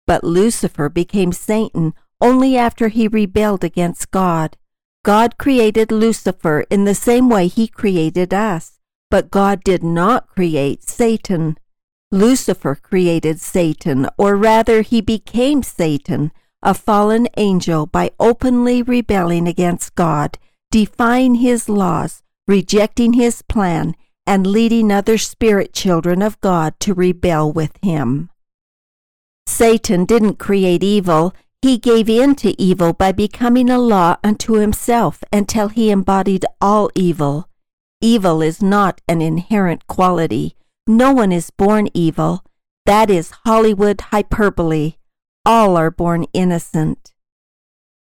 But 0.06 0.24
Lucifer 0.24 0.88
became 0.88 1.32
Satan 1.32 1.94
only 2.20 2.56
after 2.56 2.88
he 2.88 3.08
rebelled 3.08 3.64
against 3.64 4.10
God. 4.10 4.56
God 5.04 5.36
created 5.38 5.90
Lucifer 5.90 6.64
in 6.70 6.84
the 6.84 6.94
same 6.94 7.28
way 7.28 7.48
he 7.48 7.66
created 7.66 8.32
us, 8.32 8.78
but 9.10 9.30
God 9.30 9.64
did 9.64 9.82
not 9.82 10.28
create 10.28 10.82
Satan. 10.88 11.56
Lucifer 12.12 12.76
created 12.76 13.40
Satan, 13.40 14.08
or 14.16 14.36
rather, 14.36 14.82
he 14.82 15.00
became 15.00 15.64
Satan 15.64 16.30
a 16.62 16.74
fallen 16.74 17.26
angel, 17.36 17.86
by 17.86 18.12
openly 18.20 18.82
rebelling 18.82 19.48
against 19.48 19.94
God, 19.96 20.38
defying 20.70 21.36
his 21.36 21.68
laws, 21.68 22.22
rejecting 22.46 23.14
his 23.14 23.42
plan, 23.42 23.96
and 24.26 24.46
leading 24.46 24.92
other 24.92 25.18
spirit 25.18 25.72
children 25.72 26.22
of 26.22 26.40
God 26.40 26.78
to 26.80 26.94
rebel 26.94 27.50
with 27.50 27.76
him. 27.82 28.30
Satan 29.46 30.04
didn't 30.04 30.38
create 30.38 30.84
evil, 30.84 31.34
he 31.60 31.78
gave 31.78 32.08
in 32.08 32.36
to 32.36 32.60
evil 32.60 32.92
by 32.92 33.10
becoming 33.10 33.68
a 33.68 33.78
law 33.78 34.16
unto 34.22 34.54
himself 34.54 35.24
until 35.32 35.68
he 35.68 35.90
embodied 35.90 36.44
all 36.60 36.90
evil. 36.94 37.48
Evil 38.00 38.40
is 38.40 38.62
not 38.62 39.00
an 39.08 39.20
inherent 39.20 39.86
quality. 39.88 40.54
No 40.86 41.12
one 41.12 41.30
is 41.30 41.50
born 41.50 41.88
evil. 41.94 42.44
That 42.86 43.08
is 43.08 43.30
Hollywood 43.44 44.00
hyperbole. 44.00 44.94
All 45.46 45.76
are 45.76 45.92
born 45.92 46.26
innocent. 46.32 47.12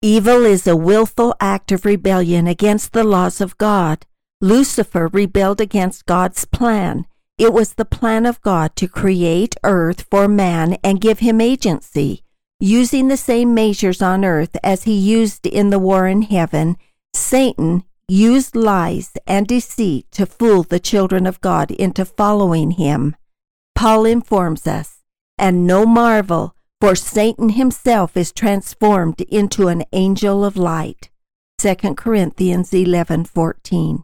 Evil 0.02 0.46
is 0.46 0.66
a 0.66 0.76
willful 0.76 1.36
act 1.40 1.72
of 1.72 1.86
rebellion 1.86 2.48
against 2.48 2.94
the 2.94 3.04
laws 3.04 3.40
of 3.40 3.58
God. 3.60 4.08
Lucifer 4.42 5.10
rebelled 5.14 5.62
against 5.62 6.08
God's 6.08 6.46
plan. 6.46 7.06
It 7.38 7.54
was 7.54 7.74
the 7.74 7.86
plan 7.86 8.26
of 8.26 8.42
God 8.42 8.76
to 8.78 8.88
create 8.88 9.56
earth 9.64 10.08
for 10.10 10.28
man 10.28 10.78
and 10.84 11.00
give 11.02 11.20
him 11.20 11.42
agency. 11.42 12.24
Using 12.60 13.10
the 13.10 13.18
same 13.18 13.54
measures 13.54 14.02
on 14.02 14.26
earth 14.26 14.58
as 14.64 14.84
he 14.84 14.98
used 14.98 15.46
in 15.46 15.70
the 15.70 15.80
war 15.80 16.08
in 16.08 16.24
heaven, 16.24 16.78
Satan 17.14 17.84
used 18.08 18.56
lies 18.56 19.12
and 19.26 19.48
deceit 19.48 20.06
to 20.12 20.26
fool 20.26 20.64
the 20.64 20.80
children 20.80 21.26
of 21.26 21.42
God 21.42 21.72
into 21.72 22.06
following 22.06 22.72
him. 22.72 23.16
Paul 23.74 24.06
informs 24.06 24.68
us, 24.68 25.04
and 25.38 25.66
no 25.68 25.86
marvel, 25.86 26.56
for 26.80 26.96
Satan 26.96 27.50
himself 27.50 28.16
is 28.16 28.32
transformed 28.32 29.22
into 29.22 29.68
an 29.68 29.84
angel 29.94 30.46
of 30.46 30.58
light. 30.58 31.10
2 31.58 31.96
Corinthians 31.96 32.72
11:14. 32.72 34.04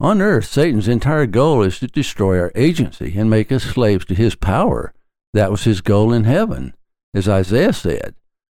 On 0.00 0.22
earth, 0.22 0.46
Satan's 0.46 0.88
entire 0.88 1.26
goal 1.26 1.62
is 1.62 1.78
to 1.80 1.88
destroy 1.88 2.38
our 2.38 2.52
agency 2.54 3.18
and 3.18 3.28
make 3.28 3.50
us 3.50 3.64
slaves 3.64 4.04
to 4.06 4.14
his 4.14 4.34
power. 4.34 4.92
That 5.34 5.50
was 5.50 5.64
his 5.64 5.80
goal 5.80 6.12
in 6.12 6.24
heaven 6.24 6.74
as 7.14 7.28
Isaiah 7.28 7.72
said, 7.72 8.14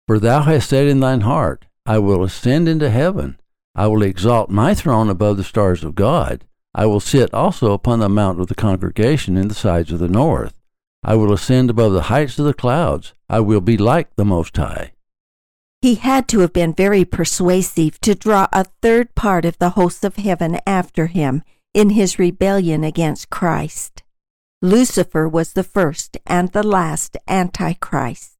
For 0.06 0.18
thou 0.18 0.42
hast 0.42 0.68
said 0.68 0.86
in 0.86 1.00
thine 1.00 1.22
heart, 1.22 1.66
I 1.86 1.98
will 1.98 2.24
ascend 2.24 2.68
into 2.68 2.90
heaven, 2.90 3.38
I 3.78 3.87
will 3.87 4.02
exalt 4.02 4.50
my 4.50 4.75
throne 4.75 5.08
above 5.08 5.37
the 5.37 5.44
stars 5.44 5.85
of 5.85 5.94
God, 5.94 6.44
I 6.75 6.87
will 6.87 6.99
sit 6.99 7.32
also 7.32 7.70
upon 7.73 8.00
the 8.00 8.08
mount 8.08 8.40
of 8.40 8.49
the 8.49 8.56
congregation 8.56 9.37
in 9.37 9.47
the 9.47 9.54
sides 9.54 9.92
of 9.92 10.00
the 10.00 10.08
north. 10.08 10.58
I 11.04 11.14
will 11.14 11.32
ascend 11.32 11.70
above 11.70 11.92
the 11.92 12.11
heights 12.11 12.40
of 12.40 12.44
the 12.44 12.54
clouds, 12.54 13.14
I 13.28 13.38
will 13.38 13.61
be 13.61 13.76
like 13.76 14.16
the 14.16 14.25
Most 14.25 14.56
High. 14.56 14.94
He 15.80 15.94
had 15.94 16.26
to 16.26 16.40
have 16.40 16.52
been 16.52 16.75
very 16.75 17.04
persuasive 17.04 18.00
to 18.00 18.16
draw 18.16 18.49
a 18.52 18.64
third 18.82 19.14
part 19.14 19.44
of 19.44 19.56
the 19.58 19.70
hosts 19.70 20.02
of 20.02 20.16
heaven 20.16 20.58
after 20.66 21.06
him 21.06 21.44
in 21.73 21.90
his 21.90 22.18
rebellion 22.18 22.82
against 22.82 23.30
Christ. 23.30 24.02
Lucifer 24.61 25.28
was 25.28 25.52
the 25.52 25.62
first 25.62 26.16
and 26.26 26.50
the 26.50 26.64
last 26.64 27.16
Antichrist. 27.28 28.38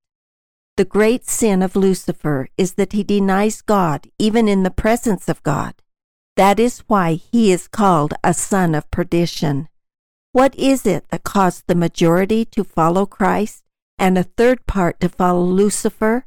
The 0.79 0.85
great 0.85 1.29
sin 1.29 1.61
of 1.61 1.75
Lucifer 1.75 2.51
is 2.57 2.75
that 2.75 2.93
he 2.93 3.03
denies 3.03 3.63
God 3.63 4.07
even 4.17 4.47
in 4.47 4.63
the 4.63 4.71
presence 4.71 5.29
of 5.29 5.43
God. 5.43 5.75
That 6.37 6.61
is 6.61 6.85
why 6.87 7.15
he 7.15 7.51
is 7.51 7.67
called 7.67 8.15
a 8.23 8.33
son 8.33 8.77
of 8.77 8.89
perdition. 8.93 9.69
What 10.31 10.55
is 10.55 10.87
it 10.87 11.07
that 11.11 11.25
caused 11.25 11.65
the 11.67 11.75
majority 11.75 12.45
to 12.53 12.63
follow 12.63 13.07
Christ 13.07 13.65
and 13.99 14.17
a 14.17 14.23
third 14.23 14.69
part 14.69 15.01
to 15.01 15.09
follow 15.09 15.43
Lucifer? 15.43 16.27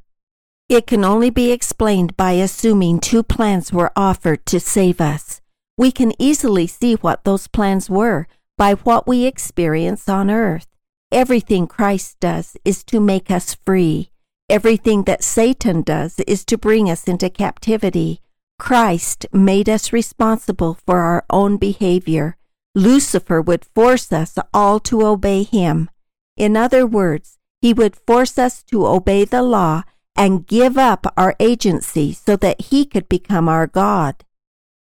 It 0.67 0.85
can 0.85 1.05
only 1.05 1.29
be 1.29 1.53
explained 1.53 2.17
by 2.17 2.33
assuming 2.33 2.99
two 2.99 3.23
plans 3.23 3.71
were 3.71 3.93
offered 3.95 4.45
to 4.47 4.59
save 4.59 4.99
us. 4.99 5.39
We 5.77 5.93
can 5.93 6.11
easily 6.19 6.67
see 6.67 6.95
what 6.95 7.23
those 7.23 7.47
plans 7.47 7.89
were 7.89 8.27
by 8.57 8.73
what 8.73 9.07
we 9.07 9.23
experience 9.23 10.09
on 10.09 10.29
earth. 10.29 10.67
Everything 11.09 11.67
Christ 11.67 12.19
does 12.19 12.57
is 12.65 12.83
to 12.83 12.99
make 12.99 13.31
us 13.31 13.55
free. 13.55 14.10
Everything 14.51 15.03
that 15.03 15.23
Satan 15.23 15.81
does 15.81 16.19
is 16.27 16.43
to 16.43 16.57
bring 16.57 16.89
us 16.89 17.05
into 17.05 17.29
captivity. 17.29 18.19
Christ 18.59 19.25
made 19.31 19.69
us 19.69 19.93
responsible 19.93 20.73
for 20.85 20.99
our 20.99 21.23
own 21.29 21.55
behavior. 21.55 22.35
Lucifer 22.75 23.41
would 23.41 23.63
force 23.63 24.11
us 24.11 24.37
all 24.53 24.81
to 24.81 25.05
obey 25.05 25.43
him. 25.43 25.89
In 26.35 26.57
other 26.57 26.85
words, 26.85 27.37
he 27.61 27.71
would 27.71 27.95
force 27.95 28.37
us 28.37 28.61
to 28.63 28.85
obey 28.85 29.23
the 29.23 29.41
law 29.41 29.83
and 30.17 30.45
give 30.45 30.77
up 30.77 31.07
our 31.15 31.33
agency 31.39 32.11
so 32.11 32.35
that 32.35 32.59
he 32.59 32.83
could 32.83 33.07
become 33.07 33.47
our 33.47 33.67
God. 33.67 34.25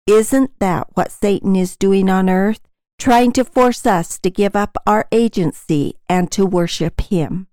Isn't 0.09 0.59
that 0.59 0.88
what 0.95 1.12
Satan 1.12 1.54
is 1.54 1.76
doing 1.76 2.11
on 2.11 2.28
earth? 2.28 2.66
Trying 2.99 3.31
to 3.35 3.45
force 3.45 3.87
us 3.87 4.19
to 4.19 4.28
give 4.28 4.57
up 4.57 4.76
our 4.88 5.07
agency 5.12 5.95
and 6.09 6.33
to 6.33 6.45
worship 6.45 7.00
him. 7.02 7.47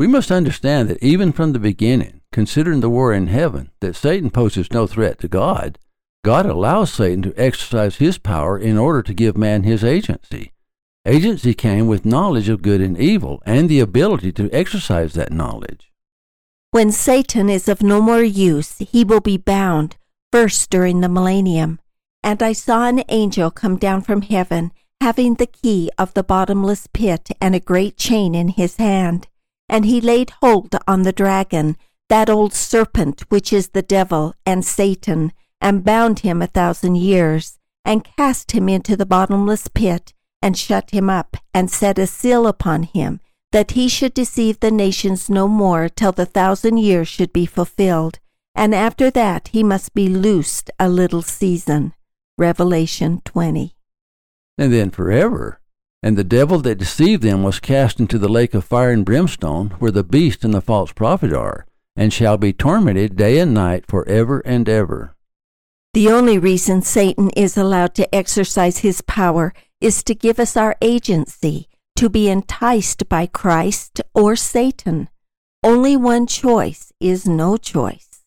We 0.00 0.06
must 0.06 0.32
understand 0.32 0.88
that 0.88 1.02
even 1.02 1.30
from 1.30 1.52
the 1.52 1.58
beginning, 1.58 2.22
considering 2.32 2.80
the 2.80 2.88
war 2.88 3.12
in 3.12 3.26
heaven, 3.26 3.70
that 3.80 3.94
Satan 3.94 4.30
poses 4.30 4.72
no 4.72 4.86
threat 4.86 5.18
to 5.18 5.28
God. 5.28 5.78
God 6.24 6.46
allows 6.46 6.90
Satan 6.90 7.20
to 7.20 7.34
exercise 7.36 7.96
his 7.96 8.16
power 8.16 8.58
in 8.58 8.78
order 8.78 9.02
to 9.02 9.12
give 9.12 9.36
man 9.36 9.64
his 9.64 9.84
agency. 9.84 10.54
Agency 11.04 11.52
came 11.52 11.86
with 11.86 12.06
knowledge 12.06 12.48
of 12.48 12.62
good 12.62 12.80
and 12.80 12.98
evil 12.98 13.42
and 13.44 13.68
the 13.68 13.80
ability 13.80 14.32
to 14.32 14.50
exercise 14.54 15.12
that 15.12 15.34
knowledge. 15.34 15.92
When 16.70 16.92
Satan 16.92 17.50
is 17.50 17.68
of 17.68 17.82
no 17.82 18.00
more 18.00 18.22
use, 18.22 18.78
he 18.78 19.04
will 19.04 19.20
be 19.20 19.36
bound, 19.36 19.98
first 20.32 20.70
during 20.70 21.02
the 21.02 21.10
millennium. 21.10 21.78
And 22.22 22.42
I 22.42 22.54
saw 22.54 22.88
an 22.88 23.04
angel 23.10 23.50
come 23.50 23.76
down 23.76 24.00
from 24.00 24.22
heaven, 24.22 24.72
having 25.02 25.34
the 25.34 25.44
key 25.44 25.90
of 25.98 26.14
the 26.14 26.22
bottomless 26.22 26.86
pit 26.86 27.28
and 27.38 27.54
a 27.54 27.60
great 27.60 27.98
chain 27.98 28.34
in 28.34 28.48
his 28.48 28.76
hand 28.76 29.26
and 29.70 29.86
he 29.86 30.00
laid 30.00 30.30
hold 30.42 30.74
on 30.88 31.02
the 31.02 31.12
dragon, 31.12 31.76
that 32.10 32.28
old 32.28 32.52
serpent 32.52 33.20
which 33.28 33.52
is 33.52 33.68
the 33.68 33.82
devil 33.82 34.34
and 34.44 34.64
Satan, 34.64 35.32
and 35.60 35.84
bound 35.84 36.18
him 36.18 36.42
a 36.42 36.48
thousand 36.48 36.96
years, 36.96 37.58
and 37.84 38.04
cast 38.16 38.50
him 38.50 38.68
into 38.68 38.96
the 38.96 39.06
bottomless 39.06 39.68
pit, 39.68 40.12
and 40.42 40.58
shut 40.58 40.90
him 40.90 41.08
up, 41.08 41.36
and 41.54 41.70
set 41.70 41.98
a 41.98 42.06
seal 42.06 42.48
upon 42.48 42.82
him, 42.82 43.20
that 43.52 43.72
he 43.72 43.88
should 43.88 44.12
deceive 44.12 44.58
the 44.58 44.72
nations 44.72 45.30
no 45.30 45.46
more 45.46 45.88
till 45.88 46.12
the 46.12 46.26
thousand 46.26 46.78
years 46.78 47.06
should 47.06 47.32
be 47.32 47.46
fulfilled, 47.46 48.18
and 48.56 48.74
after 48.74 49.08
that 49.08 49.48
he 49.48 49.62
must 49.62 49.94
be 49.94 50.08
loosed 50.08 50.68
a 50.80 50.88
little 50.88 51.22
season. 51.22 51.94
Revelation 52.36 53.22
20. 53.24 53.76
And 54.58 54.72
then 54.72 54.90
forever. 54.90 55.59
And 56.02 56.16
the 56.16 56.24
devil 56.24 56.58
that 56.60 56.78
deceived 56.78 57.22
them 57.22 57.42
was 57.42 57.60
cast 57.60 58.00
into 58.00 58.18
the 58.18 58.28
lake 58.28 58.54
of 58.54 58.64
fire 58.64 58.90
and 58.90 59.04
brimstone, 59.04 59.70
where 59.78 59.90
the 59.90 60.02
beast 60.02 60.44
and 60.44 60.54
the 60.54 60.62
false 60.62 60.92
prophet 60.92 61.32
are, 61.32 61.66
and 61.94 62.12
shall 62.12 62.38
be 62.38 62.54
tormented 62.54 63.16
day 63.16 63.38
and 63.38 63.52
night 63.52 63.84
for 63.86 64.08
ever 64.08 64.40
and 64.40 64.68
ever. 64.68 65.14
The 65.92 66.08
only 66.08 66.38
reason 66.38 66.82
Satan 66.82 67.30
is 67.36 67.58
allowed 67.58 67.94
to 67.96 68.14
exercise 68.14 68.78
his 68.78 69.02
power 69.02 69.52
is 69.80 70.02
to 70.04 70.14
give 70.14 70.38
us 70.38 70.56
our 70.56 70.76
agency, 70.80 71.68
to 71.96 72.08
be 72.08 72.30
enticed 72.30 73.08
by 73.08 73.26
Christ 73.26 74.00
or 74.14 74.36
Satan. 74.36 75.08
Only 75.62 75.96
one 75.96 76.26
choice 76.26 76.92
is 77.00 77.26
no 77.26 77.58
choice. 77.58 78.22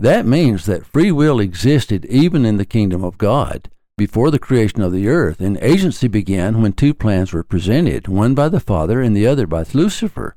That 0.00 0.26
means 0.26 0.66
that 0.66 0.84
free 0.84 1.12
will 1.12 1.40
existed 1.40 2.04
even 2.06 2.44
in 2.44 2.58
the 2.58 2.66
kingdom 2.66 3.04
of 3.04 3.16
God 3.16 3.70
before 4.00 4.30
the 4.30 4.38
creation 4.38 4.80
of 4.80 4.92
the 4.92 5.08
earth, 5.08 5.42
and 5.42 5.58
agency 5.60 6.08
began 6.08 6.62
when 6.62 6.72
two 6.72 6.94
plans 6.94 7.34
were 7.34 7.42
presented, 7.42 8.08
one 8.08 8.34
by 8.34 8.48
the 8.48 8.58
Father 8.58 9.02
and 9.02 9.14
the 9.14 9.26
other 9.26 9.46
by 9.46 9.62
Lucifer. 9.74 10.36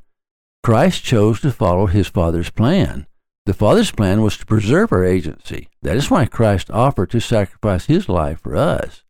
Christ 0.61 1.01
chose 1.01 1.39
to 1.39 1.49
follow 1.49 1.85
his 1.85 2.09
Father's 2.09 2.49
plan. 2.49 3.07
The 3.45 3.53
Father's 3.53 3.89
plan 3.89 4.21
was 4.21 4.35
to 4.37 4.45
preserve 4.45 4.91
our 4.91 5.05
agency. 5.05 5.69
That 5.81 5.95
is 5.95 6.11
why 6.11 6.25
Christ 6.25 6.69
offered 6.71 7.09
to 7.11 7.21
sacrifice 7.21 7.85
his 7.85 8.09
life 8.09 8.41
for 8.41 8.57
us. 8.57 9.05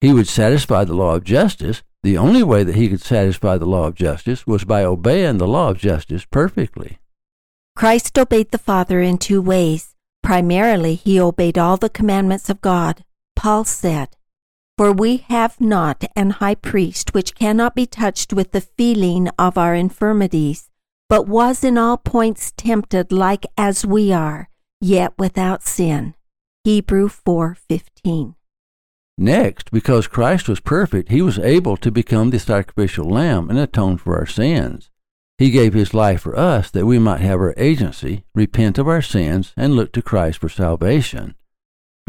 He 0.00 0.12
would 0.12 0.28
satisfy 0.28 0.84
the 0.84 0.94
law 0.94 1.16
of 1.16 1.24
justice. 1.24 1.82
The 2.04 2.16
only 2.16 2.44
way 2.44 2.62
that 2.62 2.76
he 2.76 2.88
could 2.88 3.02
satisfy 3.02 3.58
the 3.58 3.66
law 3.66 3.88
of 3.88 3.96
justice 3.96 4.46
was 4.46 4.62
by 4.62 4.84
obeying 4.84 5.38
the 5.38 5.48
law 5.48 5.70
of 5.70 5.78
justice 5.78 6.24
perfectly. 6.24 7.00
Christ 7.74 8.16
obeyed 8.16 8.52
the 8.52 8.58
Father 8.58 9.00
in 9.00 9.18
two 9.18 9.42
ways. 9.42 9.96
Primarily, 10.22 10.94
he 10.94 11.18
obeyed 11.18 11.58
all 11.58 11.76
the 11.76 11.90
commandments 11.90 12.48
of 12.48 12.60
God. 12.60 13.02
Paul 13.36 13.64
said, 13.64 14.16
For 14.76 14.92
we 14.92 15.18
have 15.28 15.60
not 15.60 16.04
an 16.14 16.30
high 16.30 16.54
priest 16.54 17.14
which 17.14 17.34
cannot 17.34 17.74
be 17.74 17.86
touched 17.86 18.32
with 18.32 18.52
the 18.52 18.60
feeling 18.60 19.28
of 19.38 19.56
our 19.56 19.74
infirmities, 19.74 20.70
but 21.08 21.26
was 21.26 21.64
in 21.64 21.76
all 21.78 21.96
points 21.96 22.52
tempted 22.56 23.12
like 23.12 23.46
as 23.56 23.84
we 23.86 24.12
are, 24.12 24.48
yet 24.80 25.12
without 25.18 25.62
sin. 25.62 26.14
Hebrew 26.64 27.08
4:15. 27.08 28.34
Next, 29.16 29.70
because 29.70 30.06
Christ 30.06 30.48
was 30.48 30.60
perfect, 30.60 31.10
he 31.10 31.20
was 31.20 31.38
able 31.38 31.76
to 31.78 31.90
become 31.90 32.30
the 32.30 32.38
sacrificial 32.38 33.08
lamb 33.08 33.50
and 33.50 33.58
atone 33.58 33.98
for 33.98 34.16
our 34.16 34.26
sins. 34.26 34.90
He 35.36 35.50
gave 35.50 35.72
his 35.72 35.94
life 35.94 36.20
for 36.20 36.38
us 36.38 36.70
that 36.70 36.86
we 36.86 36.98
might 36.98 37.20
have 37.20 37.40
our 37.40 37.54
agency, 37.56 38.24
repent 38.34 38.78
of 38.78 38.86
our 38.88 39.02
sins, 39.02 39.52
and 39.56 39.74
look 39.74 39.92
to 39.92 40.02
Christ 40.02 40.38
for 40.38 40.48
salvation. 40.48 41.34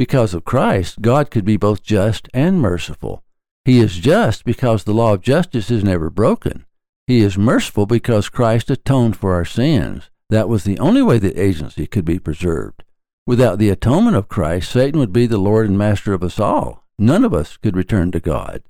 Because 0.02 0.34
of 0.34 0.44
Christ, 0.44 1.04
God 1.04 1.30
could 1.30 1.46
be 1.46 1.58
both 1.58 1.84
just 1.84 2.28
and 2.34 2.60
merciful. 2.60 3.24
He 3.66 3.78
is 3.78 3.98
just 3.98 4.44
because 4.44 4.84
the 4.84 4.96
law 4.96 5.14
of 5.14 5.22
justice 5.22 5.70
is 5.70 5.84
never 5.84 6.10
broken. 6.10 6.66
He 7.06 7.20
is 7.20 7.38
merciful 7.38 7.86
because 7.86 8.28
Christ 8.28 8.72
atoned 8.72 9.16
for 9.16 9.36
our 9.36 9.46
sins. 9.46 10.10
That 10.32 10.50
was 10.50 10.64
the 10.64 10.80
only 10.80 11.04
way 11.04 11.20
that 11.20 11.38
agency 11.38 11.86
could 11.86 12.04
be 12.04 12.18
preserved. 12.18 12.84
Without 13.28 13.60
the 13.60 13.70
atonement 13.70 14.16
of 14.16 14.28
Christ, 14.28 14.72
Satan 14.72 15.00
would 15.00 15.14
be 15.14 15.28
the 15.28 15.38
Lord 15.38 15.70
and 15.70 15.78
Master 15.78 16.14
of 16.14 16.24
us 16.24 16.40
all. 16.40 16.84
None 16.98 17.24
of 17.24 17.32
us 17.32 17.56
could 17.58 17.78
return 17.78 18.12
to 18.14 18.20
God. 18.20 18.64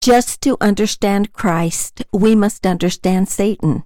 Just 0.00 0.40
to 0.40 0.56
understand 0.60 1.32
Christ, 1.32 2.04
we 2.12 2.34
must 2.34 2.66
understand 2.66 3.28
Satan. 3.28 3.84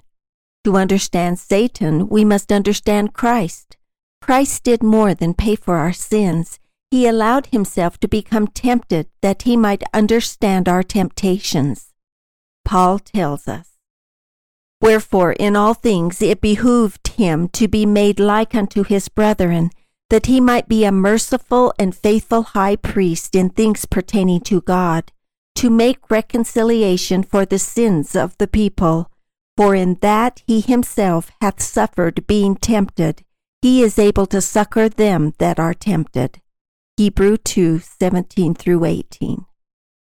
To 0.64 0.78
understand 0.78 1.38
Satan, 1.38 2.08
we 2.08 2.24
must 2.24 2.50
understand 2.50 3.12
Christ. 3.12 3.76
Christ 4.22 4.64
did 4.64 4.82
more 4.82 5.12
than 5.12 5.34
pay 5.34 5.54
for 5.54 5.76
our 5.76 5.92
sins. 5.92 6.60
He 6.92 7.06
allowed 7.06 7.46
himself 7.46 7.96
to 8.00 8.06
become 8.06 8.48
tempted 8.48 9.08
that 9.22 9.42
he 9.42 9.56
might 9.56 9.82
understand 9.94 10.68
our 10.68 10.82
temptations. 10.82 11.94
Paul 12.66 12.98
tells 12.98 13.48
us, 13.48 13.78
Wherefore 14.78 15.32
in 15.32 15.56
all 15.56 15.72
things 15.72 16.20
it 16.20 16.42
behooved 16.42 17.08
him 17.16 17.48
to 17.54 17.66
be 17.66 17.86
made 17.86 18.20
like 18.20 18.54
unto 18.54 18.84
his 18.84 19.08
brethren, 19.08 19.70
that 20.10 20.26
he 20.26 20.38
might 20.38 20.68
be 20.68 20.84
a 20.84 20.92
merciful 20.92 21.72
and 21.78 21.96
faithful 21.96 22.42
high 22.42 22.76
priest 22.76 23.34
in 23.34 23.48
things 23.48 23.86
pertaining 23.86 24.42
to 24.42 24.60
God 24.60 25.12
to 25.54 25.70
make 25.70 26.10
reconciliation 26.10 27.22
for 27.22 27.46
the 27.46 27.58
sins 27.58 28.14
of 28.14 28.36
the 28.36 28.46
people. 28.46 29.10
For 29.56 29.74
in 29.74 29.96
that 30.02 30.42
he 30.46 30.60
himself 30.60 31.30
hath 31.40 31.62
suffered 31.62 32.26
being 32.26 32.54
tempted, 32.54 33.24
he 33.62 33.82
is 33.82 33.98
able 33.98 34.26
to 34.26 34.42
succor 34.42 34.90
them 34.90 35.32
that 35.38 35.58
are 35.58 35.72
tempted. 35.72 36.42
Hebrew 36.98 37.38
2 37.38 37.78
17 37.78 38.54
through 38.54 38.84
18. 38.84 39.46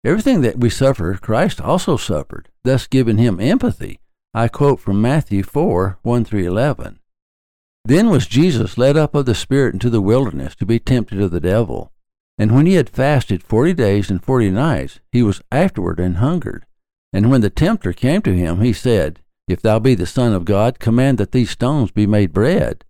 Everything 0.04 0.42
that 0.42 0.60
we 0.60 0.70
suffer, 0.70 1.14
Christ 1.14 1.60
also 1.60 1.96
suffered, 1.96 2.50
thus 2.62 2.86
giving 2.86 3.18
him 3.18 3.40
empathy. 3.40 3.98
I 4.32 4.46
quote 4.46 4.78
from 4.78 5.02
Matthew 5.02 5.42
4 5.42 5.98
1 6.02 6.24
through 6.24 6.46
11. 6.46 7.00
Then 7.84 8.10
was 8.10 8.28
Jesus 8.28 8.78
led 8.78 8.96
up 8.96 9.16
of 9.16 9.26
the 9.26 9.34
Spirit 9.34 9.74
into 9.74 9.90
the 9.90 10.00
wilderness 10.00 10.54
to 10.54 10.66
be 10.66 10.78
tempted 10.78 11.20
of 11.20 11.32
the 11.32 11.40
devil. 11.40 11.90
And 12.38 12.54
when 12.54 12.66
he 12.66 12.74
had 12.74 12.88
fasted 12.88 13.42
forty 13.42 13.74
days 13.74 14.08
and 14.08 14.22
forty 14.22 14.48
nights, 14.48 15.00
he 15.10 15.24
was 15.24 15.42
afterward 15.50 15.98
and 15.98 16.18
hungered. 16.18 16.64
And 17.12 17.28
when 17.28 17.40
the 17.40 17.50
tempter 17.50 17.92
came 17.92 18.22
to 18.22 18.36
him, 18.36 18.60
he 18.60 18.72
said, 18.72 19.18
If 19.48 19.60
thou 19.62 19.80
be 19.80 19.96
the 19.96 20.06
Son 20.06 20.32
of 20.32 20.44
God, 20.44 20.78
command 20.78 21.18
that 21.18 21.32
these 21.32 21.50
stones 21.50 21.90
be 21.90 22.06
made 22.06 22.32
bread. 22.32 22.84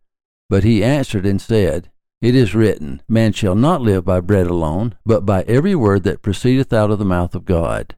But 0.50 0.64
he 0.64 0.84
answered 0.84 1.24
and 1.24 1.40
said, 1.40 1.90
It 2.20 2.34
is 2.34 2.54
written, 2.54 3.02
Man 3.08 3.32
shall 3.32 3.54
not 3.54 3.80
live 3.80 4.04
by 4.04 4.20
bread 4.20 4.46
alone, 4.46 4.94
but 5.06 5.24
by 5.24 5.42
every 5.42 5.74
word 5.74 6.02
that 6.04 6.22
proceedeth 6.22 6.72
out 6.72 6.90
of 6.90 6.98
the 6.98 7.04
mouth 7.04 7.34
of 7.34 7.44
God. 7.44 7.94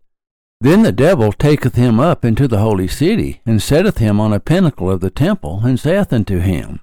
Then 0.61 0.83
the 0.83 0.93
devil 0.93 1.33
taketh 1.33 1.75
him 1.75 1.99
up 1.99 2.25
into 2.25 2.47
the 2.47 2.59
holy 2.59 2.89
city, 2.89 3.41
and 3.47 3.63
setteth 3.63 3.99
him 3.99 4.21
on 4.21 4.33
a 4.33 4.41
pinnacle 4.41 4.91
of 4.91 5.01
the 5.01 5.11
temple, 5.11 5.63
and 5.65 5.81
saith 5.81 6.13
unto 6.13 6.39
him, 6.39 6.81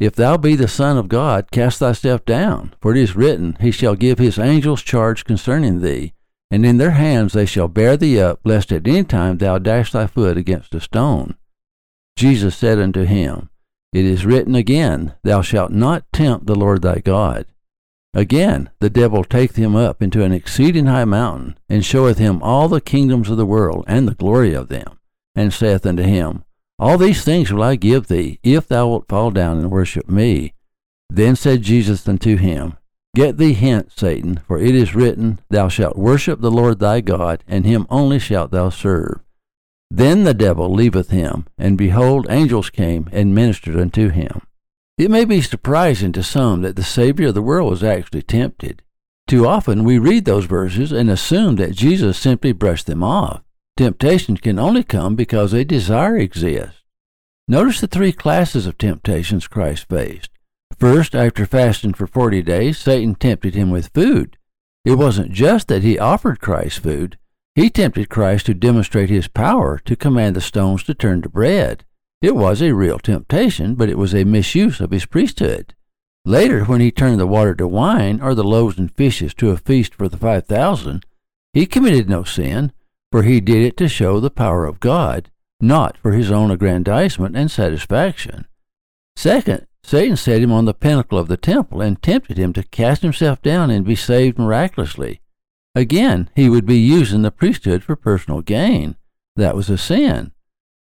if 0.00 0.14
thou 0.14 0.38
be 0.38 0.56
the 0.56 0.66
Son 0.66 0.96
of 0.96 1.10
God, 1.10 1.50
cast 1.50 1.78
thyself 1.78 2.24
down, 2.24 2.72
for 2.80 2.92
it 2.92 2.96
is 2.96 3.14
written, 3.14 3.58
He 3.60 3.70
shall 3.70 3.94
give 3.94 4.18
his 4.18 4.38
angels 4.38 4.80
charge 4.82 5.24
concerning 5.24 5.82
thee, 5.82 6.14
and 6.50 6.64
in 6.64 6.78
their 6.78 6.92
hands 6.92 7.34
they 7.34 7.44
shall 7.44 7.68
bear 7.68 7.98
thee 7.98 8.18
up, 8.18 8.40
lest 8.42 8.72
at 8.72 8.88
any 8.88 9.04
time 9.04 9.36
thou 9.36 9.58
dash 9.58 9.92
thy 9.92 10.06
foot 10.06 10.38
against 10.38 10.74
a 10.74 10.80
stone. 10.80 11.34
Jesus 12.16 12.56
said 12.56 12.78
unto 12.78 13.04
him, 13.04 13.49
It 13.92 14.04
is 14.04 14.26
written 14.26 14.54
again, 14.54 15.14
Thou 15.22 15.42
shalt 15.42 15.72
not 15.72 16.10
tempt 16.12 16.46
the 16.46 16.54
Lord 16.54 16.82
thy 16.82 16.98
God. 16.98 17.46
Again, 18.14 18.70
the 18.80 18.90
devil 18.90 19.24
taketh 19.24 19.56
him 19.56 19.76
up 19.76 20.02
into 20.02 20.22
an 20.22 20.32
exceeding 20.32 20.86
high 20.86 21.04
mountain, 21.04 21.58
and 21.68 21.84
showeth 21.84 22.18
him 22.18 22.42
all 22.42 22.68
the 22.68 22.80
kingdoms 22.80 23.30
of 23.30 23.36
the 23.36 23.46
world, 23.46 23.84
and 23.86 24.06
the 24.06 24.14
glory 24.14 24.54
of 24.54 24.68
them, 24.68 24.98
and 25.34 25.52
saith 25.52 25.86
unto 25.86 26.02
him, 26.02 26.44
all 26.80 26.96
these 26.96 27.22
things 27.22 27.52
will 27.52 27.62
I 27.62 27.76
give 27.76 28.06
thee, 28.06 28.40
if 28.42 28.66
thou 28.66 28.88
wilt 28.88 29.06
fall 29.06 29.30
down 29.30 29.58
and 29.58 29.70
worship 29.70 30.08
me. 30.08 30.54
Then 31.10 31.36
said 31.36 31.60
Jesus 31.60 32.08
unto 32.08 32.36
him, 32.38 32.78
Get 33.14 33.36
thee 33.36 33.52
hence, 33.52 33.92
Satan, 33.94 34.40
for 34.48 34.58
it 34.58 34.74
is 34.74 34.94
written, 34.94 35.40
Thou 35.50 35.68
shalt 35.68 35.98
worship 35.98 36.40
the 36.40 36.50
Lord 36.50 36.78
thy 36.78 37.02
God, 37.02 37.44
and 37.46 37.66
him 37.66 37.86
only 37.90 38.18
shalt 38.18 38.50
thou 38.50 38.70
serve. 38.70 39.20
Then 39.90 40.24
the 40.24 40.34
devil 40.34 40.72
leaveth 40.72 41.10
him, 41.10 41.46
and 41.58 41.76
behold, 41.76 42.26
angels 42.30 42.70
came 42.70 43.08
and 43.12 43.34
ministered 43.34 43.76
unto 43.76 44.08
him. 44.08 44.42
It 44.96 45.10
may 45.10 45.24
be 45.24 45.40
surprising 45.40 46.12
to 46.12 46.22
some 46.22 46.62
that 46.62 46.76
the 46.76 46.82
Savior 46.82 47.28
of 47.28 47.34
the 47.34 47.42
world 47.42 47.70
was 47.70 47.82
actually 47.82 48.22
tempted. 48.22 48.82
Too 49.26 49.46
often 49.46 49.84
we 49.84 49.98
read 49.98 50.24
those 50.24 50.44
verses 50.44 50.92
and 50.92 51.08
assume 51.08 51.56
that 51.56 51.74
Jesus 51.74 52.18
simply 52.18 52.52
brushed 52.52 52.86
them 52.86 53.02
off. 53.02 53.42
Temptations 53.76 54.40
can 54.40 54.58
only 54.58 54.84
come 54.84 55.16
because 55.16 55.52
a 55.52 55.64
desire 55.64 56.16
exists. 56.18 56.82
Notice 57.48 57.80
the 57.80 57.86
three 57.86 58.12
classes 58.12 58.66
of 58.66 58.78
temptations 58.78 59.48
Christ 59.48 59.88
faced. 59.88 60.30
First, 60.78 61.14
after 61.14 61.46
fasting 61.46 61.94
for 61.94 62.06
40 62.06 62.42
days, 62.42 62.78
Satan 62.78 63.14
tempted 63.14 63.54
him 63.54 63.70
with 63.70 63.90
food. 63.94 64.36
It 64.84 64.94
wasn't 64.94 65.32
just 65.32 65.68
that 65.68 65.82
he 65.82 65.98
offered 65.98 66.40
Christ 66.40 66.80
food, 66.80 67.18
he 67.54 67.68
tempted 67.68 68.08
Christ 68.08 68.46
to 68.46 68.54
demonstrate 68.54 69.10
his 69.10 69.28
power 69.28 69.78
to 69.84 69.96
command 69.96 70.36
the 70.36 70.40
stones 70.40 70.82
to 70.84 70.94
turn 70.94 71.22
to 71.22 71.28
bread. 71.28 71.84
It 72.22 72.36
was 72.36 72.60
a 72.60 72.74
real 72.74 72.98
temptation, 72.98 73.74
but 73.74 73.88
it 73.88 73.98
was 73.98 74.14
a 74.14 74.24
misuse 74.24 74.80
of 74.80 74.90
his 74.90 75.06
priesthood. 75.06 75.74
Later, 76.24 76.64
when 76.64 76.80
he 76.80 76.90
turned 76.90 77.18
the 77.18 77.26
water 77.26 77.54
to 77.54 77.66
wine, 77.66 78.20
or 78.20 78.34
the 78.34 78.44
loaves 78.44 78.78
and 78.78 78.94
fishes 78.94 79.32
to 79.34 79.50
a 79.50 79.56
feast 79.56 79.94
for 79.94 80.08
the 80.08 80.18
five 80.18 80.46
thousand, 80.46 81.06
he 81.54 81.66
committed 81.66 82.08
no 82.08 82.24
sin, 82.24 82.72
for 83.10 83.22
he 83.22 83.40
did 83.40 83.62
it 83.62 83.76
to 83.78 83.88
show 83.88 84.20
the 84.20 84.30
power 84.30 84.66
of 84.66 84.80
God, 84.80 85.30
not 85.60 85.96
for 85.96 86.12
his 86.12 86.30
own 86.30 86.50
aggrandizement 86.50 87.36
and 87.36 87.50
satisfaction. 87.50 88.46
Second, 89.16 89.66
Satan 89.82 90.16
set 90.16 90.42
him 90.42 90.52
on 90.52 90.66
the 90.66 90.74
pinnacle 90.74 91.18
of 91.18 91.28
the 91.28 91.36
temple 91.38 91.80
and 91.80 92.00
tempted 92.02 92.38
him 92.38 92.52
to 92.52 92.62
cast 92.62 93.02
himself 93.02 93.40
down 93.42 93.70
and 93.70 93.84
be 93.84 93.96
saved 93.96 94.38
miraculously. 94.38 95.20
Again, 95.74 96.30
he 96.34 96.48
would 96.48 96.66
be 96.66 96.78
using 96.78 97.22
the 97.22 97.30
priesthood 97.30 97.84
for 97.84 97.96
personal 97.96 98.42
gain. 98.42 98.96
That 99.36 99.54
was 99.54 99.70
a 99.70 99.78
sin. 99.78 100.32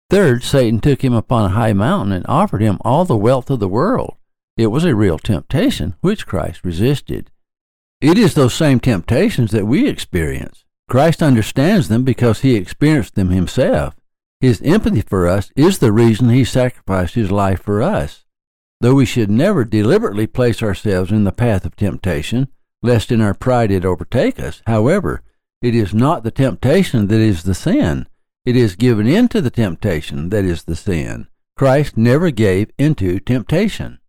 Third, 0.10 0.44
Satan 0.44 0.80
took 0.80 1.04
him 1.04 1.14
upon 1.14 1.46
a 1.46 1.56
high 1.56 1.74
mountain 1.74 2.12
and 2.12 2.26
offered 2.28 2.62
him 2.62 2.78
all 2.82 3.06
the 3.06 3.18
wealth 3.18 3.50
of 3.50 3.60
the 3.60 3.68
world. 3.68 4.18
It 4.58 4.68
was 4.68 4.84
a 4.84 4.96
real 4.96 5.18
temptation, 5.18 5.96
which 6.02 6.28
Christ 6.28 6.64
resisted. 6.64 7.32
It 8.02 8.18
is 8.18 8.34
those 8.34 8.54
same 8.54 8.80
temptations 8.80 9.52
that 9.52 9.66
we 9.66 9.88
experience. 9.88 10.66
Christ 10.90 11.24
understands 11.24 11.88
them 11.88 12.04
because 12.04 12.42
he 12.42 12.56
experienced 12.56 13.16
them 13.16 13.30
himself. 13.30 13.96
His 14.42 14.62
empathy 14.62 15.02
for 15.02 15.26
us 15.26 15.50
is 15.56 15.80
the 15.80 15.94
reason 15.94 16.30
he 16.30 16.44
sacrificed 16.44 17.16
his 17.16 17.32
life 17.32 17.62
for 17.62 17.82
us. 17.82 18.26
Though 18.82 18.96
we 18.96 19.06
should 19.06 19.32
never 19.32 19.64
deliberately 19.64 20.28
place 20.28 20.62
ourselves 20.62 21.12
in 21.12 21.24
the 21.24 21.32
path 21.32 21.64
of 21.64 21.78
temptation, 21.78 22.50
lest 22.84 23.12
in 23.12 23.22
our 23.22 23.34
pride 23.34 23.72
it 23.72 23.86
overtake 23.86 24.40
us, 24.40 24.62
however, 24.68 25.24
it 25.62 25.74
is 25.74 25.94
not 25.94 26.24
the 26.24 26.32
temptation 26.32 27.08
that 27.08 27.22
is 27.22 27.44
the 27.44 27.56
sin. 27.56 28.06
It 28.46 28.58
is 28.58 28.76
given 28.76 29.08
into 29.08 29.40
the 29.40 29.50
temptation 29.50 30.30
that 30.30 30.44
is 30.44 30.66
the 30.66 30.76
sin. 30.76 31.28
Christ 31.56 31.96
never 31.96 32.30
gave 32.30 32.70
into 32.78 33.20
temptation. 33.20 34.00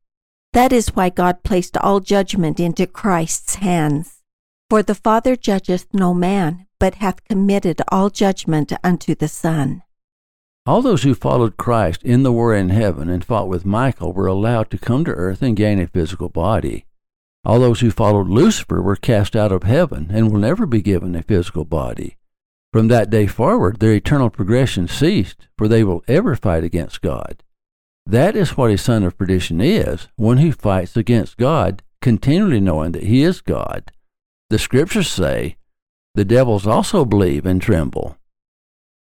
That 0.52 0.72
is 0.72 0.88
why 0.88 1.10
God 1.10 1.44
placed 1.44 1.76
all 1.76 2.00
judgment 2.00 2.58
into 2.58 2.86
Christ's 2.86 3.56
hands. 3.56 4.22
For 4.68 4.82
the 4.82 4.94
Father 4.94 5.36
judgeth 5.36 5.86
no 5.92 6.12
man, 6.12 6.66
but 6.80 6.96
hath 6.96 7.24
committed 7.24 7.80
all 7.88 8.10
judgment 8.10 8.72
unto 8.82 9.14
the 9.14 9.28
Son. 9.28 9.82
All 10.66 10.80
those 10.80 11.02
who 11.02 11.14
followed 11.14 11.56
Christ 11.56 12.02
in 12.02 12.22
the 12.22 12.32
war 12.32 12.54
in 12.54 12.70
heaven 12.70 13.08
and 13.08 13.24
fought 13.24 13.48
with 13.48 13.66
Michael 13.66 14.12
were 14.12 14.26
allowed 14.26 14.70
to 14.70 14.78
come 14.78 15.04
to 15.04 15.12
earth 15.12 15.42
and 15.42 15.54
gain 15.54 15.78
a 15.78 15.86
physical 15.86 16.28
body. 16.30 16.86
All 17.44 17.60
those 17.60 17.80
who 17.80 17.90
followed 17.90 18.28
Lucifer 18.28 18.80
were 18.80 18.96
cast 18.96 19.36
out 19.36 19.52
of 19.52 19.64
heaven 19.64 20.08
and 20.10 20.30
will 20.30 20.40
never 20.40 20.66
be 20.66 20.80
given 20.80 21.14
a 21.14 21.22
physical 21.22 21.64
body. 21.64 22.16
From 22.72 22.88
that 22.88 23.10
day 23.10 23.26
forward, 23.26 23.80
their 23.80 23.92
eternal 23.92 24.30
progression 24.30 24.88
ceased, 24.88 25.46
for 25.56 25.68
they 25.68 25.84
will 25.84 26.02
ever 26.08 26.34
fight 26.34 26.64
against 26.64 27.02
God. 27.02 27.42
That 28.06 28.34
is 28.34 28.56
what 28.56 28.70
a 28.70 28.78
son 28.78 29.04
of 29.04 29.16
perdition 29.16 29.60
is, 29.60 30.08
one 30.16 30.38
who 30.38 30.52
fights 30.52 30.96
against 30.96 31.36
God, 31.36 31.82
continually 32.02 32.60
knowing 32.60 32.92
that 32.92 33.04
he 33.04 33.22
is 33.22 33.40
God. 33.40 33.92
The 34.50 34.58
scriptures 34.58 35.08
say, 35.08 35.56
the 36.14 36.24
devils 36.24 36.66
also 36.66 37.04
believe 37.04 37.44
and 37.44 37.60
tremble. 37.60 38.16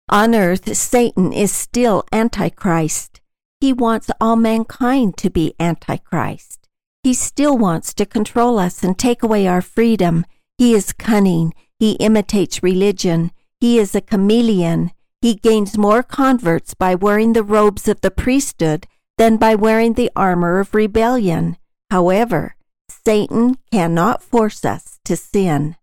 On 0.08 0.34
earth, 0.34 0.76
Satan 0.76 1.32
is 1.32 1.52
still 1.52 2.04
Antichrist. 2.12 3.20
He 3.60 3.72
wants 3.72 4.10
all 4.20 4.36
mankind 4.36 5.16
to 5.18 5.30
be 5.30 5.54
Antichrist. 5.58 6.59
He 7.02 7.14
still 7.14 7.56
wants 7.56 7.94
to 7.94 8.04
control 8.04 8.58
us 8.58 8.82
and 8.82 8.98
take 8.98 9.22
away 9.22 9.46
our 9.46 9.62
freedom. 9.62 10.26
He 10.58 10.74
is 10.74 10.92
cunning. 10.92 11.54
He 11.78 11.92
imitates 11.92 12.62
religion. 12.62 13.30
He 13.58 13.78
is 13.78 13.94
a 13.94 14.02
chameleon. 14.02 14.90
He 15.22 15.34
gains 15.34 15.78
more 15.78 16.02
converts 16.02 16.74
by 16.74 16.94
wearing 16.94 17.32
the 17.32 17.42
robes 17.42 17.88
of 17.88 18.00
the 18.00 18.10
priesthood 18.10 18.86
than 19.16 19.36
by 19.38 19.54
wearing 19.54 19.94
the 19.94 20.10
armor 20.14 20.60
of 20.60 20.74
rebellion. 20.74 21.56
However, 21.90 22.56
Satan 22.88 23.56
cannot 23.70 24.22
force 24.22 24.64
us 24.64 24.98
to 25.04 25.16
sin. 25.16 25.76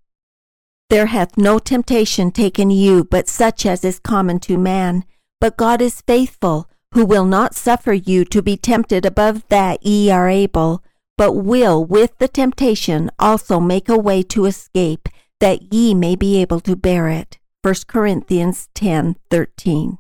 There 0.90 1.08
hath 1.08 1.38
no 1.38 1.60
temptation 1.60 2.32
taken 2.32 2.70
you 2.70 3.04
but 3.04 3.28
such 3.28 3.66
as 3.66 3.84
is 3.84 4.00
common 4.00 4.40
to 4.42 4.58
man. 4.58 5.04
But 5.42 5.58
God 5.58 5.82
is 5.82 6.02
faithful, 6.02 6.70
who 6.94 7.06
will 7.06 7.26
not 7.26 7.54
suffer 7.54 7.94
you 7.94 8.24
to 8.26 8.42
be 8.42 8.58
tempted 8.58 9.06
above 9.06 9.48
that 9.50 9.86
ye 9.86 10.10
are 10.10 10.30
able, 10.30 10.84
but 11.18 11.34
will 11.34 11.84
with 11.84 12.18
the 12.20 12.28
temptation 12.28 13.10
also 13.18 13.60
make 13.60 13.90
a 13.90 13.98
way 13.98 14.22
to 14.22 14.46
escape, 14.46 15.10
that 15.40 15.74
ye 15.74 15.94
may 15.94 16.16
be 16.16 16.40
able 16.40 16.60
to 16.62 16.76
bear 16.76 17.10
it. 17.10 17.40
1 17.64 17.88
Corinthians 17.88 18.70
10:13. 18.76 19.98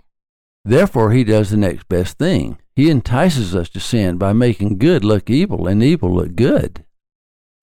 Therefore 0.63 1.11
he 1.11 1.23
does 1.23 1.49
the 1.49 1.57
next 1.57 1.89
best 1.89 2.17
thing. 2.17 2.57
He 2.75 2.91
entices 2.91 3.55
us 3.55 3.69
to 3.69 3.79
sin 3.79 4.17
by 4.17 4.33
making 4.33 4.77
good 4.77 5.03
look 5.03 5.29
evil 5.29 5.67
and 5.67 5.81
evil 5.81 6.13
look 6.13 6.35
good. 6.35 6.85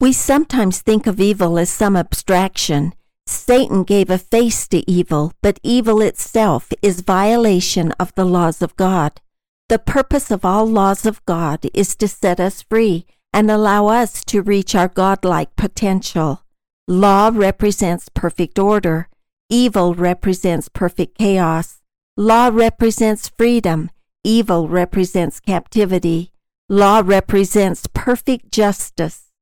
We 0.00 0.12
sometimes 0.12 0.80
think 0.80 1.06
of 1.06 1.20
evil 1.20 1.56
as 1.58 1.70
some 1.70 1.96
abstraction. 1.96 2.92
Satan 3.26 3.84
gave 3.84 4.10
a 4.10 4.18
face 4.18 4.66
to 4.68 4.88
evil, 4.90 5.32
but 5.40 5.60
evil 5.62 6.02
itself 6.02 6.72
is 6.82 7.00
violation 7.00 7.92
of 7.92 8.12
the 8.14 8.24
laws 8.24 8.60
of 8.60 8.76
God. 8.76 9.20
The 9.68 9.78
purpose 9.78 10.30
of 10.30 10.44
all 10.44 10.66
laws 10.66 11.06
of 11.06 11.24
God 11.24 11.66
is 11.72 11.96
to 11.96 12.08
set 12.08 12.40
us 12.40 12.62
free 12.62 13.06
and 13.34 13.50
allow 13.50 13.88
us 13.88 14.24
to 14.24 14.40
reach 14.40 14.76
our 14.76 14.86
godlike 14.86 15.56
potential. 15.56 16.44
Law 16.86 17.32
represents 17.34 18.08
perfect 18.08 18.60
order. 18.60 19.08
Evil 19.50 19.92
represents 19.92 20.68
perfect 20.68 21.18
chaos. 21.18 21.82
Law 22.16 22.48
represents 22.52 23.28
freedom. 23.36 23.90
Evil 24.22 24.68
represents 24.68 25.40
captivity. 25.40 26.30
Law 26.68 27.02
represents 27.04 27.88
perfect 27.92 28.52
justice. 28.52 29.32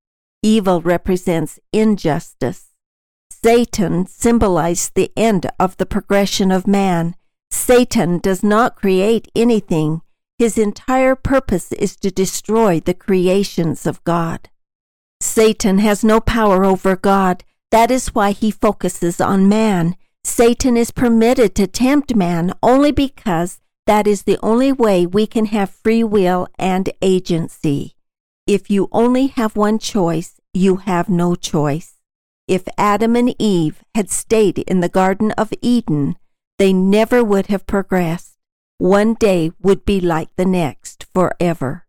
Evil 0.43 0.81
represents 0.81 1.61
injustice. 1.71 2.69
Satan 3.31 4.07
symbolized 4.07 4.95
the 4.95 5.13
end 5.17 5.51
of 5.61 5.77
the 5.77 5.87
progression 5.87 6.51
of 6.51 6.67
man. 6.67 7.15
Satan 7.51 8.19
does 8.19 8.43
not 8.43 8.75
create 8.75 9.29
anything. 9.37 10.01
His 10.39 10.59
entire 10.59 11.15
purpose 11.15 11.73
is 11.73 11.97
to 11.97 12.11
destroy 12.11 12.81
the 12.81 12.95
creations 12.95 13.87
of 13.87 14.03
God. 14.05 14.49
Satan 15.21 15.79
has 15.79 16.03
no 16.03 16.21
power 16.21 16.65
over 16.65 16.97
God. 16.97 17.45
That 17.71 17.91
is 17.91 18.15
why 18.15 18.33
he 18.33 18.51
focuses 18.51 19.21
on 19.21 19.49
man. 19.49 19.97
Satan 20.25 20.77
is 20.77 20.91
permitted 20.91 21.55
to 21.55 21.67
tempt 21.67 22.15
man 22.15 22.53
only 22.63 22.93
because 22.93 23.61
that 23.87 24.07
is 24.07 24.23
the 24.23 24.39
only 24.43 24.73
way 24.73 25.07
we 25.07 25.27
can 25.27 25.47
have 25.47 25.71
free 25.71 26.05
will 26.05 26.49
and 26.59 26.91
agency. 27.01 27.97
If 28.47 28.71
you 28.71 28.89
only 28.93 29.29
have 29.29 29.57
one 29.57 29.79
choice, 29.79 30.41
you 30.53 30.77
have 30.77 31.09
no 31.09 31.35
choice. 31.35 31.95
If 32.49 32.65
Adam 32.77 33.17
and 33.17 33.35
Eve 33.39 33.83
had 33.95 34.11
stayed 34.11 34.59
in 34.59 34.81
the 34.81 34.89
Garden 34.89 35.31
of 35.33 35.53
Eden, 35.63 36.17
they 36.59 36.73
never 36.73 37.25
would 37.25 37.47
have 37.47 37.67
progressed. 37.67 38.32
One 38.83 39.15
day 39.15 39.53
would 39.63 39.85
be 39.85 40.01
like 40.01 40.35
the 40.35 40.45
next 40.45 41.07
forever. 41.15 41.87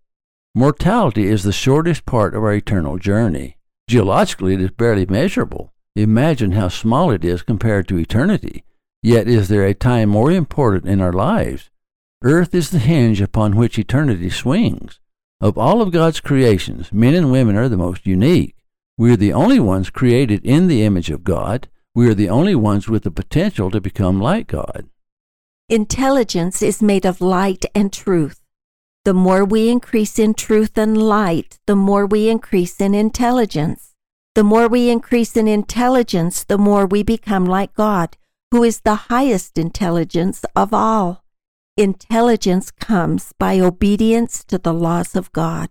Mortality 0.54 1.26
is 1.26 1.42
the 1.42 1.52
shortest 1.52 2.06
part 2.06 2.36
of 2.36 2.44
our 2.44 2.54
eternal 2.54 3.00
journey. 3.00 3.58
Geologically, 3.90 4.54
it 4.54 4.62
is 4.62 4.70
barely 4.70 5.08
measurable. 5.08 5.74
Imagine 5.96 6.52
how 6.52 6.68
small 6.68 7.10
it 7.10 7.26
is 7.26 7.42
compared 7.42 7.88
to 7.88 7.98
eternity. 7.98 8.64
Yet 9.02 9.28
is 9.28 9.48
there 9.48 9.66
a 9.66 9.74
time 9.74 10.10
more 10.10 10.32
important 10.32 10.86
in 10.86 11.02
our 11.02 11.12
lives? 11.12 11.72
Earth 12.24 12.54
is 12.54 12.70
the 12.70 12.78
hinge 12.78 13.22
upon 13.22 13.56
which 13.56 13.80
eternity 13.80 14.30
swings. 14.30 15.00
Of 15.42 15.58
all 15.58 15.82
of 15.82 15.92
God's 15.92 16.20
creations, 16.20 16.94
men 16.94 17.16
and 17.16 17.32
women 17.32 17.56
are 17.56 17.70
the 17.70 17.76
most 17.76 18.06
unique. 18.06 18.56
We 19.00 19.12
are 19.12 19.18
the 19.18 19.34
only 19.34 19.60
ones 19.60 19.90
created 19.90 20.46
in 20.46 20.68
the 20.68 20.84
image 20.84 21.10
of 21.10 21.24
God. 21.24 21.70
We 21.96 22.08
are 22.08 22.14
the 22.14 22.30
only 22.30 22.54
ones 22.54 22.88
with 22.88 23.02
the 23.02 23.10
potential 23.10 23.72
to 23.72 23.82
become 23.82 24.22
like 24.22 24.46
God. 24.46 24.90
Intelligence 25.74 26.62
is 26.62 26.84
made 26.84 27.04
of 27.04 27.20
light 27.20 27.66
and 27.74 27.92
truth. 27.92 28.44
The 29.06 29.14
more 29.16 29.44
we 29.44 29.70
increase 29.70 30.20
in 30.20 30.36
truth 30.36 30.78
and 30.78 30.96
light, 30.96 31.58
the 31.66 31.76
more 31.76 32.06
we 32.06 32.30
increase 32.30 32.80
in 32.80 32.94
intelligence. 32.94 33.96
The 34.36 34.44
more 34.44 34.68
we 34.68 34.92
increase 34.92 35.36
in 35.36 35.48
intelligence, 35.48 36.44
the 36.44 36.60
more 36.60 36.86
we 36.86 37.02
become 37.02 37.46
like 37.46 37.74
God, 37.74 38.18
who 38.52 38.64
is 38.64 38.82
the 38.82 39.10
highest 39.10 39.58
intelligence 39.58 40.46
of 40.56 40.76
all. 40.76 41.24
Intelligence 41.76 42.70
comes 42.70 43.34
by 43.40 43.60
obedience 43.60 44.44
to 44.44 44.60
the 44.60 44.76
laws 44.76 45.16
of 45.16 45.32
God. 45.32 45.70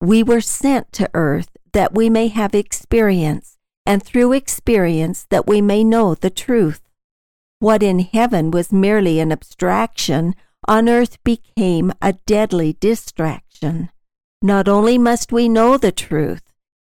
We 0.00 0.22
were 0.22 0.40
sent 0.40 0.90
to 0.92 1.10
earth 1.12 1.50
that 1.74 1.94
we 1.94 2.08
may 2.08 2.28
have 2.28 2.54
experience, 2.54 3.58
and 3.84 4.02
through 4.02 4.32
experience 4.32 5.26
that 5.28 5.46
we 5.46 5.60
may 5.60 5.84
know 5.84 6.14
the 6.14 6.30
truth. 6.30 6.80
What 7.60 7.82
in 7.82 8.00
heaven 8.00 8.50
was 8.50 8.72
merely 8.72 9.20
an 9.20 9.32
abstraction, 9.32 10.34
on 10.66 10.88
earth 10.88 11.22
became 11.24 11.92
a 12.02 12.14
deadly 12.26 12.76
distraction. 12.80 13.90
Not 14.42 14.68
only 14.68 14.98
must 14.98 15.32
we 15.32 15.48
know 15.48 15.78
the 15.78 15.92
truth, 15.92 16.42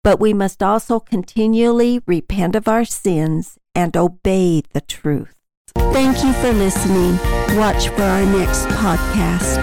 but 0.02 0.18
we 0.20 0.34
must 0.34 0.62
also 0.62 1.00
continually 1.00 2.00
repent 2.06 2.56
of 2.56 2.68
our 2.68 2.84
sins 2.84 3.58
and 3.74 3.96
obey 3.96 4.62
the 4.72 4.80
truth. 4.80 5.34
Thank 5.92 6.24
you 6.24 6.32
for 6.34 6.52
listening. 6.52 7.16
Watch 7.56 7.88
for 7.88 8.02
our 8.02 8.24
next 8.26 8.66
podcast. 8.66 9.58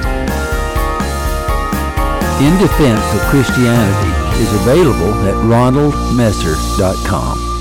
In 2.41 2.57
Defense 2.57 3.05
of 3.13 3.21
Christianity 3.29 4.41
is 4.41 4.51
available 4.61 5.13
at 5.27 5.35
ronaldmesser.com. 5.45 7.61